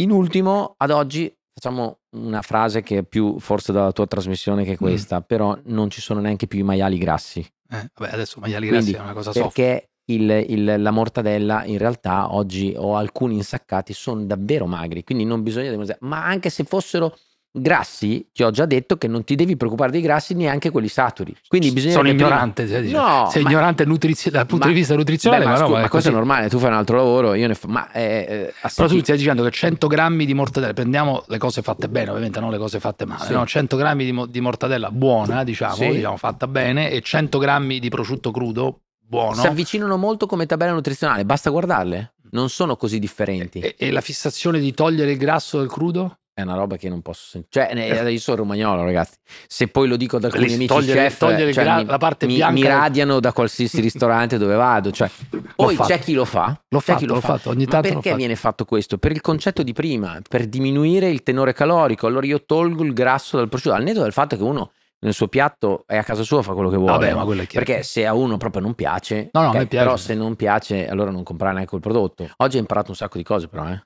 In 0.00 0.10
ultimo, 0.10 0.74
ad 0.76 0.90
oggi, 0.90 1.34
facciamo 1.54 2.00
una 2.14 2.42
frase 2.42 2.82
che 2.82 2.98
è 2.98 3.02
più 3.02 3.38
forse 3.38 3.72
dalla 3.72 3.92
tua 3.92 4.06
trasmissione 4.06 4.64
che 4.64 4.76
questa, 4.76 5.22
però 5.22 5.58
non 5.64 5.88
ci 5.88 6.02
sono 6.02 6.20
neanche 6.20 6.46
più 6.46 6.58
i 6.58 6.62
maiali 6.62 6.98
grassi, 6.98 7.40
eh, 7.40 7.90
vabbè, 7.94 8.12
adesso 8.12 8.38
maiali 8.38 8.66
grassi 8.66 8.90
Quindi, 8.90 9.00
è 9.00 9.02
una 9.02 9.14
cosa 9.14 9.32
soft. 9.32 9.46
perché 9.46 9.92
il- 10.06 10.44
il- 10.48 10.74
la 10.82 10.90
mortadella 10.90 11.64
in 11.64 11.78
realtà 11.78 12.34
oggi 12.34 12.74
o 12.76 12.96
alcuni 12.96 13.34
insaccati 13.36 13.92
sono 13.92 14.22
davvero 14.24 14.66
magri, 14.66 15.02
quindi 15.04 15.24
non 15.24 15.42
bisogna 15.42 15.68
demonizzare. 15.70 15.98
Ma 16.02 16.24
anche 16.24 16.50
se 16.50 16.64
fossero 16.64 17.16
grassi, 17.56 18.26
ti 18.32 18.42
ho 18.42 18.50
già 18.50 18.66
detto 18.66 18.96
che 18.96 19.06
non 19.06 19.22
ti 19.22 19.36
devi 19.36 19.56
preoccupare 19.56 19.92
dei 19.92 20.00
grassi 20.00 20.34
neanche 20.34 20.70
quelli 20.70 20.88
saturi. 20.88 21.32
Quindi 21.46 21.70
bisogna 21.70 21.92
Sono 21.94 22.08
ignorante, 22.08 22.66
cioè, 22.66 22.82
dice. 22.82 22.96
No, 22.96 23.28
sei 23.30 23.44
ma- 23.44 23.48
ignorante 23.50 23.84
nutrizio- 23.84 24.28
dal 24.32 24.44
punto 24.44 24.64
ma- 24.66 24.72
di 24.72 24.76
vista 24.78 24.96
nutrizionale, 24.96 25.44
Beh, 25.44 25.50
ma, 25.50 25.54
ma, 25.54 25.60
no, 25.60 25.66
scusa, 25.68 25.80
ma 25.82 25.88
questo 25.88 26.08
è 26.08 26.12
normale, 26.12 26.48
tu 26.48 26.58
fai 26.58 26.70
un 26.70 26.74
altro 26.74 26.96
lavoro, 26.96 27.34
io 27.34 27.46
ne 27.46 27.54
fa, 27.54 27.68
ma 27.68 27.90
è, 27.92 28.26
è 28.26 28.52
Però 28.74 28.88
tu 28.88 28.98
stai 28.98 29.16
dicendo 29.16 29.44
che 29.44 29.52
100 29.52 29.86
grammi 29.86 30.26
di 30.26 30.34
mortadella, 30.34 30.72
prendiamo 30.72 31.22
le 31.28 31.38
cose 31.38 31.62
fatte 31.62 31.88
bene, 31.88 32.10
ovviamente 32.10 32.40
non 32.40 32.50
le 32.50 32.58
cose 32.58 32.80
fatte 32.80 33.06
male, 33.06 33.24
Sì. 33.24 33.32
no? 33.32 33.46
100 33.46 33.76
grammi 33.76 34.04
di, 34.04 34.10
mo- 34.12 34.26
di 34.26 34.40
mortadella 34.40 34.90
buona, 34.90 35.44
diciamo, 35.44 35.74
Sì. 35.76 35.90
diciamo, 35.90 36.16
fatta 36.16 36.48
bene, 36.48 36.90
e 36.90 37.00
100 37.02 37.38
grammi 37.38 37.78
di 37.78 37.88
prosciutto 37.88 38.32
crudo 38.32 38.80
buono. 39.06 39.34
si 39.40 39.46
avvicinano 39.46 39.96
molto 39.96 40.26
come 40.26 40.46
tabella 40.46 40.72
nutrizionale, 40.72 41.24
basta 41.24 41.50
guardarle, 41.50 42.14
non 42.30 42.48
sono 42.50 42.76
così 42.76 42.98
differenti. 42.98 43.60
E, 43.60 43.74
e 43.78 43.90
la 43.90 44.00
fissazione 44.00 44.58
di 44.58 44.72
togliere 44.74 45.12
il 45.12 45.18
grasso 45.18 45.58
del 45.58 45.68
crudo? 45.68 46.18
è 46.36 46.42
una 46.42 46.56
roba 46.56 46.76
che 46.76 46.88
non 46.88 47.00
posso 47.00 47.28
sentire. 47.28 47.64
Cioè, 47.68 47.74
ne- 48.02 48.10
io 48.10 48.18
sono 48.18 48.38
romagnolo, 48.38 48.82
ragazzi. 48.82 49.14
Se 49.46 49.68
poi 49.68 49.86
lo 49.86 49.94
dico 49.94 50.16
ad 50.16 50.24
alcuni 50.24 50.46
amici 50.54 50.66
togliere- 50.66 51.02
chef, 51.06 51.18
togliere 51.18 51.52
cioè, 51.52 51.62
gra- 51.62 51.76
mi, 51.76 51.84
la 51.84 51.96
parte 51.98 52.26
mi- 52.26 52.34
bianca- 52.34 52.54
mi 52.54 52.66
radiano 52.66 53.20
da 53.20 53.32
qualsiasi 53.32 53.78
ristorante 53.80 54.36
dove 54.36 54.56
vado. 54.56 54.90
Cioè, 54.90 55.08
poi 55.54 55.76
c'è 55.76 56.00
chi 56.00 56.12
lo 56.12 56.24
fa. 56.24 56.60
L'ho 56.70 56.80
c'è 56.80 56.96
chi 56.96 57.02
fatto, 57.02 57.06
lo 57.06 57.14
l'ho 57.14 57.20
fa. 57.20 57.26
fatto, 57.36 57.50
ogni 57.50 57.66
Ma 57.66 57.70
tanto 57.70 57.86
l'ho 57.86 57.94
perché 58.00 58.16
viene 58.16 58.34
fatto 58.34 58.64
questo? 58.64 58.98
Per 58.98 59.12
il 59.12 59.20
concetto 59.20 59.62
di 59.62 59.72
prima, 59.72 60.18
per 60.28 60.46
diminuire 60.48 61.08
il 61.08 61.22
tenore 61.22 61.52
calorico. 61.52 62.08
Allora 62.08 62.26
io 62.26 62.42
tolgo 62.44 62.82
il 62.82 62.94
grasso 62.94 63.36
dal 63.36 63.48
prosciutto, 63.48 63.76
al 63.76 63.84
netto 63.84 64.02
del 64.02 64.12
fatto 64.12 64.36
che 64.36 64.42
uno 64.42 64.72
nel 65.04 65.14
suo 65.14 65.28
piatto 65.28 65.84
è 65.86 65.96
a 65.96 66.02
casa 66.02 66.22
sua 66.22 66.42
fa 66.42 66.52
quello 66.54 66.70
che 66.70 66.76
vuole. 66.76 66.92
Vabbè, 66.92 67.14
ma 67.14 67.24
quello 67.24 67.42
è 67.42 67.46
chiaro. 67.46 67.64
Perché 67.64 67.82
se 67.82 68.06
a 68.06 68.14
uno 68.14 68.36
proprio 68.36 68.62
non 68.62 68.74
piace, 68.74 69.28
No, 69.32 69.40
no, 69.42 69.46
a 69.46 69.50
ok, 69.50 69.56
me 69.56 69.66
piace. 69.66 69.84
però 69.84 69.96
se 69.96 70.14
non 70.14 70.34
piace 70.36 70.88
allora 70.88 71.10
non 71.10 71.22
comprare 71.22 71.52
neanche 71.52 71.70
quel 71.70 71.80
prodotto. 71.82 72.28
Oggi 72.38 72.56
ho 72.56 72.60
imparato 72.60 72.90
un 72.90 72.96
sacco 72.96 73.18
di 73.18 73.24
cose 73.24 73.48
però, 73.48 73.68
eh. 73.68 73.82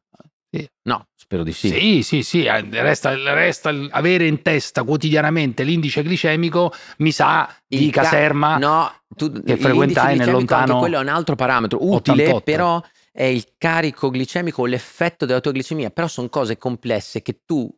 Sì. 0.50 0.66
No, 0.84 1.04
spero 1.14 1.42
di 1.42 1.52
sì. 1.52 1.68
Sì, 1.68 2.02
sì, 2.02 2.22
sì, 2.22 2.44
eh, 2.44 2.64
resta, 2.80 3.14
resta 3.34 3.68
il- 3.68 3.86
avere 3.92 4.26
in 4.26 4.40
testa 4.40 4.82
quotidianamente 4.82 5.62
l'indice 5.62 6.02
glicemico, 6.02 6.72
mi 6.98 7.10
sa 7.12 7.54
di 7.66 7.84
Il 7.84 7.90
ca- 7.92 8.02
caserma. 8.02 8.56
No, 8.56 8.90
tu, 9.14 9.30
che 9.42 9.58
frequentai 9.58 10.16
nel 10.16 10.30
lontano 10.30 10.78
quello 10.78 10.96
è 10.98 11.00
un 11.02 11.08
altro 11.08 11.34
parametro 11.34 11.78
utile, 11.84 12.22
88. 12.28 12.40
però 12.44 12.82
è 13.12 13.24
il 13.24 13.44
carico 13.58 14.08
glicemico 14.10 14.64
l'effetto 14.64 15.26
della 15.26 15.40
tua 15.40 15.52
glicemia, 15.52 15.90
però 15.90 16.06
sono 16.06 16.28
cose 16.30 16.56
complesse 16.56 17.20
che 17.20 17.40
tu 17.44 17.68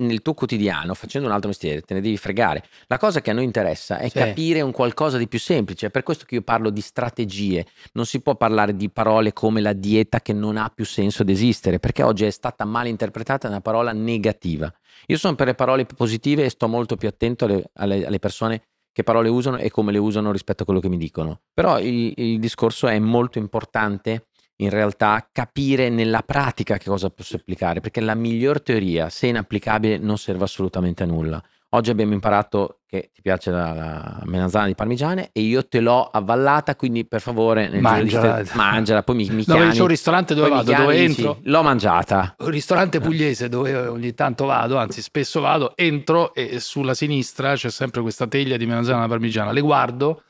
nel 0.00 0.22
tuo 0.22 0.34
quotidiano, 0.34 0.94
facendo 0.94 1.26
un 1.28 1.34
altro 1.34 1.48
mestiere, 1.48 1.80
te 1.82 1.94
ne 1.94 2.00
devi 2.00 2.16
fregare. 2.16 2.64
La 2.86 2.98
cosa 2.98 3.20
che 3.20 3.30
a 3.30 3.34
noi 3.34 3.44
interessa 3.44 3.98
è 3.98 4.08
Sì. 4.08 4.18
capire 4.18 4.60
un 4.60 4.72
qualcosa 4.72 5.18
di 5.18 5.28
più 5.28 5.38
semplice, 5.38 5.86
è 5.86 5.90
per 5.90 6.02
questo 6.02 6.24
che 6.26 6.36
io 6.36 6.42
parlo 6.42 6.70
di 6.70 6.80
strategie. 6.80 7.66
Non 7.92 8.06
si 8.06 8.20
può 8.20 8.34
parlare 8.36 8.74
di 8.76 8.90
parole 8.90 9.32
come 9.32 9.60
la 9.60 9.72
dieta 9.72 10.20
che 10.20 10.32
non 10.32 10.56
ha 10.56 10.70
più 10.74 10.84
senso 10.84 11.22
di 11.22 11.32
esistere, 11.32 11.78
perché 11.78 12.02
oggi 12.02 12.24
è 12.24 12.30
stata 12.30 12.64
mal 12.64 12.86
interpretata 12.86 13.48
una 13.48 13.60
parola 13.60 13.92
negativa. 13.92 14.72
Io 15.06 15.16
sono 15.16 15.34
per 15.34 15.46
le 15.46 15.54
parole 15.54 15.86
positive 15.86 16.44
e 16.44 16.50
sto 16.50 16.68
molto 16.68 16.96
più 16.96 17.08
attento 17.08 17.44
alle, 17.46 17.64
alle- 17.74 18.06
alle 18.06 18.18
persone 18.18 18.62
che 18.92 19.02
parole 19.04 19.28
usano 19.28 19.56
e 19.56 19.70
come 19.70 19.92
le 19.92 19.98
usano 19.98 20.32
rispetto 20.32 20.62
a 20.62 20.66
quello 20.66 20.80
che 20.80 20.88
mi 20.88 20.96
dicono. 20.98 21.42
Però 21.54 21.78
il, 21.78 22.12
il 22.16 22.38
discorso 22.40 22.88
è 22.88 22.98
molto 22.98 23.38
importante 23.38 24.26
in 24.60 24.70
realtà 24.70 25.28
capire 25.32 25.88
nella 25.88 26.22
pratica 26.22 26.76
che 26.76 26.88
cosa 26.88 27.10
posso 27.10 27.36
applicare, 27.36 27.80
perché 27.80 28.00
la 28.00 28.14
miglior 28.14 28.62
teoria, 28.62 29.08
se 29.08 29.26
inapplicabile, 29.26 29.98
non 29.98 30.18
serve 30.18 30.44
assolutamente 30.44 31.02
a 31.02 31.06
nulla. 31.06 31.42
Oggi 31.72 31.90
abbiamo 31.90 32.14
imparato 32.14 32.80
che 32.84 33.10
ti 33.14 33.22
piace 33.22 33.52
la, 33.52 33.72
la 33.72 34.22
melanzana 34.24 34.66
di 34.66 34.74
parmigiane 34.74 35.30
e 35.32 35.42
io 35.42 35.68
te 35.68 35.78
l'ho 35.78 36.02
avvallata, 36.02 36.74
quindi 36.74 37.06
per 37.06 37.20
favore 37.20 37.70
Mangiala. 37.80 38.44
ste- 38.44 38.56
mangiala, 38.56 39.04
poi 39.04 39.14
mi, 39.14 39.28
mi 39.30 39.44
chiami, 39.44 39.70
c'è 39.70 39.80
un 39.80 39.86
ristorante 39.86 40.34
dove 40.34 40.48
vado, 40.48 40.64
chiami 40.64 40.84
dove 40.86 40.96
e 40.96 41.06
dici, 41.06 41.20
entro, 41.20 41.38
l'ho 41.44 41.62
mangiata. 41.62 42.34
un 42.38 42.50
ristorante 42.50 42.98
pugliese 42.98 43.48
dove 43.48 43.76
ogni 43.86 44.12
tanto 44.14 44.46
vado, 44.46 44.78
anzi 44.78 45.00
spesso 45.00 45.40
vado, 45.40 45.76
entro 45.76 46.34
e 46.34 46.58
sulla 46.58 46.94
sinistra 46.94 47.54
c'è 47.54 47.70
sempre 47.70 48.00
questa 48.02 48.26
teglia 48.26 48.56
di 48.56 48.66
melanzana 48.66 48.98
alla 48.98 49.08
parmigiana. 49.08 49.52
Le 49.52 49.60
guardo, 49.60 50.24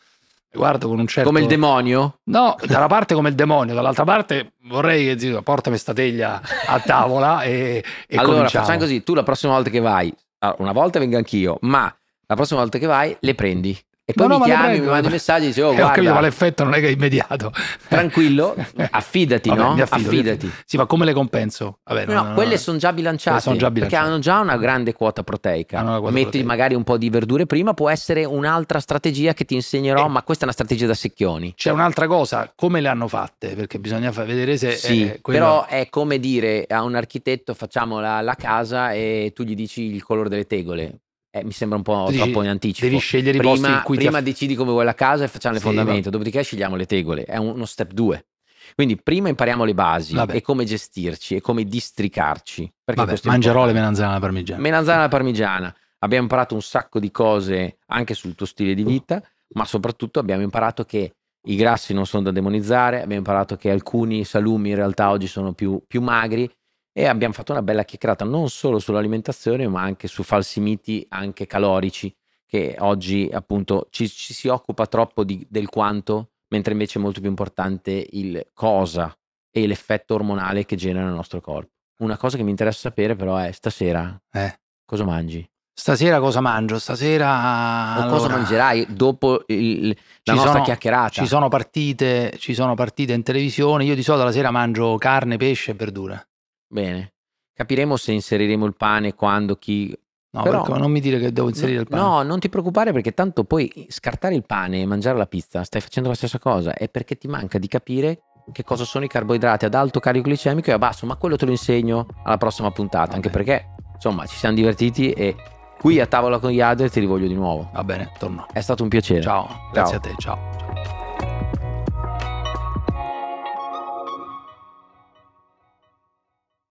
guardo 0.52 0.88
con 0.88 0.98
un 0.98 1.06
certo... 1.06 1.28
Come 1.28 1.40
il 1.42 1.46
demonio? 1.46 2.20
No, 2.24 2.56
da 2.66 2.78
una 2.78 2.86
parte 2.86 3.14
come 3.14 3.28
il 3.28 3.34
demonio, 3.34 3.74
dall'altra 3.74 4.04
parte 4.04 4.54
vorrei 4.64 5.04
che 5.06 5.18
zio, 5.18 5.42
portami 5.42 5.76
sta 5.76 5.92
teglia 5.92 6.40
a 6.66 6.80
tavola 6.80 7.42
e, 7.42 7.84
e 8.06 8.16
allora 8.16 8.36
cominciamo. 8.36 8.64
facciamo 8.64 8.82
così, 8.84 9.02
tu 9.02 9.14
la 9.14 9.22
prossima 9.22 9.52
volta 9.52 9.70
che 9.70 9.80
vai, 9.80 10.14
allora, 10.38 10.62
una 10.62 10.72
volta 10.72 10.98
vengo 10.98 11.16
anch'io, 11.16 11.58
ma 11.62 11.94
la 12.26 12.34
prossima 12.34 12.60
volta 12.60 12.78
che 12.78 12.86
vai 12.86 13.16
le 13.20 13.34
prendi 13.34 13.78
e 14.04 14.12
poi 14.12 14.26
No, 14.26 14.38
no, 14.38 14.40
mi 14.40 14.48
le 14.48 14.54
chiami, 14.56 14.80
mi 14.80 14.86
mandi 14.86 15.08
messaggi 15.08 15.44
e 15.44 15.48
dici, 15.48 15.60
oh 15.60 15.72
Eh, 15.72 15.82
ho 15.82 15.86
capito, 15.86 15.92
guarda, 16.02 16.12
ma 16.14 16.20
l'effetto 16.20 16.64
non 16.64 16.74
è 16.74 16.80
che 16.80 16.88
è 16.88 16.90
immediato. 16.90 17.52
tranquillo, 17.88 18.56
affidati, 18.90 19.48
Vabbè, 19.50 19.60
no? 19.60 19.70
affido, 19.82 20.08
affidati. 20.08 20.50
Sì, 20.64 20.76
ma 20.76 20.86
come 20.86 21.04
le 21.04 21.12
compenso? 21.12 21.78
Vabbè, 21.84 22.06
No, 22.06 22.12
no, 22.14 22.22
no, 22.28 22.34
quelle 22.34 22.52
no. 22.54 22.56
sono 22.58 22.78
già 22.78 22.92
bilanciate, 22.92 23.40
sono 23.40 23.54
già 23.56 23.66
perché 23.66 23.86
bilanciate. 23.86 24.06
hanno 24.08 24.18
già 24.18 24.40
una 24.40 24.56
grande 24.56 24.92
quota 24.94 25.22
proteica. 25.22 25.82
Quota 25.82 26.10
Metti 26.10 26.22
proteica. 26.22 26.46
magari 26.46 26.74
un 26.74 26.82
po' 26.82 26.96
di 26.96 27.08
verdure 27.08 27.46
prima, 27.46 27.72
può 27.72 27.88
essere 27.88 28.24
un'altra 28.24 28.80
strategia 28.80 29.32
che 29.32 29.44
ti 29.44 29.54
insegnerò, 29.54 30.06
Eh. 30.06 30.08
ma 30.08 30.22
questa 30.22 30.42
è 30.42 30.46
una 30.46 30.54
strategia 30.54 30.86
da 30.86 30.94
secchioni. 30.94 31.54
C'è 31.54 31.70
un'altra 31.70 32.06
cosa, 32.08 32.52
come 32.56 32.80
le 32.80 32.88
hanno 32.88 33.06
fatte? 33.06 33.54
Perché 33.54 33.78
bisogna 33.78 34.10
vedere 34.10 34.56
se 34.56 34.72
Sì, 34.72 35.04
eh, 35.08 35.20
quello- 35.20 35.38
però 35.38 35.66
è 35.66 35.88
come 35.88 36.18
dire 36.18 36.64
a 36.68 36.82
un 36.82 36.96
architetto 36.96 37.54
facciamo 37.54 38.00
la, 38.00 38.20
la 38.22 38.34
casa 38.34 38.92
e 38.92 39.32
tu 39.34 39.44
gli 39.44 39.54
dici 39.54 39.82
il 39.94 40.02
colore 40.02 40.28
delle 40.28 40.46
tegole. 40.46 41.00
Eh, 41.32 41.44
mi 41.44 41.52
sembra 41.52 41.76
un 41.76 41.84
po' 41.84 42.06
dici, 42.08 42.22
troppo 42.22 42.42
in 42.42 42.48
anticipo. 42.48 42.86
devi 42.86 42.98
scegliere 42.98 43.38
i 43.38 43.40
posti 43.40 43.60
prima, 43.60 43.76
in 43.76 43.82
cui 43.84 43.96
ti 43.96 44.02
prima 44.02 44.18
aff- 44.18 44.26
decidi 44.26 44.54
come 44.56 44.72
vuoi 44.72 44.84
la 44.84 44.94
casa 44.94 45.24
e 45.24 45.28
facciamo 45.28 45.54
le 45.54 45.60
Sì, 45.60 45.66
fondamenta, 45.66 46.10
dopodiché 46.10 46.42
scegliamo 46.42 46.74
le 46.74 46.86
tegole. 46.86 47.24
È 47.24 47.36
uno 47.36 47.64
step 47.66 47.92
2. 47.92 48.26
Quindi 48.74 48.96
prima 49.00 49.28
impariamo 49.28 49.64
le 49.64 49.74
basi 49.74 50.14
Vabbè. 50.14 50.34
e 50.36 50.40
come 50.42 50.64
gestirci 50.64 51.36
e 51.36 51.40
come 51.40 51.64
districarci. 51.64 52.72
Vabbè, 52.84 53.20
mangerò 53.24 53.64
le 53.64 53.72
melanzane 53.72 54.10
alla 54.10 54.20
parmigiana. 54.20 54.60
Melanzana 54.60 54.98
alla 54.98 55.08
parmigiana. 55.08 55.74
Abbiamo 56.00 56.24
imparato 56.24 56.54
un 56.54 56.62
sacco 56.62 56.98
di 56.98 57.10
cose 57.10 57.78
anche 57.86 58.14
sul 58.14 58.34
tuo 58.34 58.46
stile 58.46 58.74
di 58.74 58.84
vita, 58.84 59.22
ma 59.54 59.64
soprattutto 59.64 60.18
abbiamo 60.18 60.42
imparato 60.42 60.84
che 60.84 61.14
i 61.44 61.56
grassi 61.56 61.94
non 61.94 62.06
sono 62.06 62.24
da 62.24 62.30
demonizzare, 62.32 62.96
abbiamo 62.96 63.14
imparato 63.18 63.56
che 63.56 63.70
alcuni 63.70 64.24
salumi 64.24 64.70
in 64.70 64.76
realtà 64.76 65.10
oggi 65.10 65.26
sono 65.26 65.52
più, 65.52 65.80
più 65.86 66.00
magri 66.02 66.50
e 66.92 67.06
abbiamo 67.06 67.32
fatto 67.34 67.52
una 67.52 67.62
bella 67.62 67.84
chiacchierata 67.84 68.24
non 68.24 68.48
solo 68.48 68.78
sull'alimentazione, 68.78 69.66
ma 69.68 69.82
anche 69.82 70.08
su 70.08 70.22
falsi 70.22 70.60
miti 70.60 71.04
anche 71.10 71.46
calorici, 71.46 72.14
che 72.46 72.76
oggi 72.80 73.28
appunto 73.32 73.86
ci, 73.90 74.08
ci 74.08 74.34
si 74.34 74.48
occupa 74.48 74.86
troppo 74.86 75.22
di- 75.24 75.46
del 75.48 75.68
quanto, 75.68 76.30
mentre 76.48 76.72
invece 76.72 76.98
è 76.98 77.02
molto 77.02 77.20
più 77.20 77.28
importante 77.30 78.06
il 78.10 78.44
cosa 78.52 79.16
e 79.52 79.66
l'effetto 79.66 80.14
ormonale 80.14 80.64
che 80.64 80.76
genera 80.76 81.04
nel 81.06 81.14
nostro 81.14 81.40
corpo. 81.40 81.70
Una 82.00 82.16
cosa 82.16 82.36
che 82.36 82.42
mi 82.42 82.50
interessa 82.50 82.80
sapere 82.88 83.14
però 83.14 83.36
è 83.36 83.52
stasera 83.52 84.20
Eh. 84.32 84.58
cosa 84.84 85.04
mangi? 85.04 85.48
Stasera 85.72 86.18
cosa 86.18 86.40
mangio? 86.40 86.78
Stasera 86.78 87.98
O 87.98 88.08
cosa 88.08 88.24
allora, 88.26 88.36
mangerai 88.36 88.86
dopo 88.90 89.44
il- 89.46 89.96
la 90.24 90.32
nostra 90.34 90.52
sono- 90.52 90.64
chiacchierata? 90.64 91.08
Ci 91.10 91.26
sono, 91.26 91.48
partite, 91.48 92.34
ci 92.38 92.52
sono 92.52 92.74
partite 92.74 93.12
in 93.12 93.22
televisione. 93.22 93.84
Io 93.84 93.94
di 93.94 94.02
solito 94.02 94.24
la 94.24 94.32
sera 94.32 94.50
mangio 94.50 94.96
carne, 94.98 95.36
pesce 95.36 95.70
e 95.70 95.74
verdura. 95.74 96.22
Bene. 96.70 97.12
Capiremo 97.52 97.96
se 97.96 98.12
inseriremo 98.12 98.64
il 98.64 98.74
pane 98.76 99.14
quando 99.14 99.56
chi... 99.56 99.94
No, 100.32 100.42
Però- 100.42 100.62
perché 100.62 100.78
non 100.78 100.92
mi 100.92 101.00
dire 101.00 101.18
che 101.18 101.32
devo 101.32 101.48
inserire 101.48 101.80
il 101.80 101.88
pane. 101.88 102.00
No, 102.00 102.22
non 102.22 102.38
ti 102.38 102.48
preoccupare 102.48 102.92
perché 102.92 103.12
tanto 103.12 103.42
poi 103.42 103.86
scartare 103.88 104.36
il 104.36 104.46
pane 104.46 104.80
e 104.80 104.86
mangiare 104.86 105.18
la 105.18 105.26
pizza 105.26 105.64
stai 105.64 105.80
facendo 105.80 106.08
la 106.08 106.14
stessa 106.14 106.38
cosa. 106.38 106.72
È 106.72 106.88
perché 106.88 107.18
ti 107.18 107.26
manca 107.26 107.58
di 107.58 107.66
capire 107.66 108.20
che 108.52 108.62
cosa 108.62 108.84
sono 108.84 109.04
i 109.04 109.08
carboidrati 109.08 109.64
ad 109.64 109.74
alto 109.74 109.98
carico 109.98 110.28
glicemico 110.28 110.70
e 110.70 110.72
a 110.72 110.78
basso, 110.78 111.04
ma 111.04 111.16
quello 111.16 111.36
te 111.36 111.46
lo 111.46 111.50
insegno 111.50 112.06
alla 112.22 112.36
prossima 112.36 112.70
puntata, 112.70 113.16
anche 113.16 113.28
perché 113.28 113.74
insomma 113.94 114.24
ci 114.26 114.36
siamo 114.36 114.54
divertiti 114.54 115.10
e 115.10 115.34
qui 115.78 115.98
a 115.98 116.06
tavola 116.06 116.38
con 116.38 116.50
gli 116.50 116.60
altri 116.60 116.88
ti 116.90 117.00
rivoglio 117.00 117.26
di 117.26 117.34
nuovo. 117.34 117.68
Va 117.72 117.82
bene, 117.82 118.12
torno. 118.16 118.46
È 118.52 118.60
stato 118.60 118.84
un 118.84 118.88
piacere. 118.88 119.22
Ciao, 119.22 119.48
grazie 119.72 119.96
a 119.96 120.00
te, 120.00 120.14
ciao. 120.16 120.69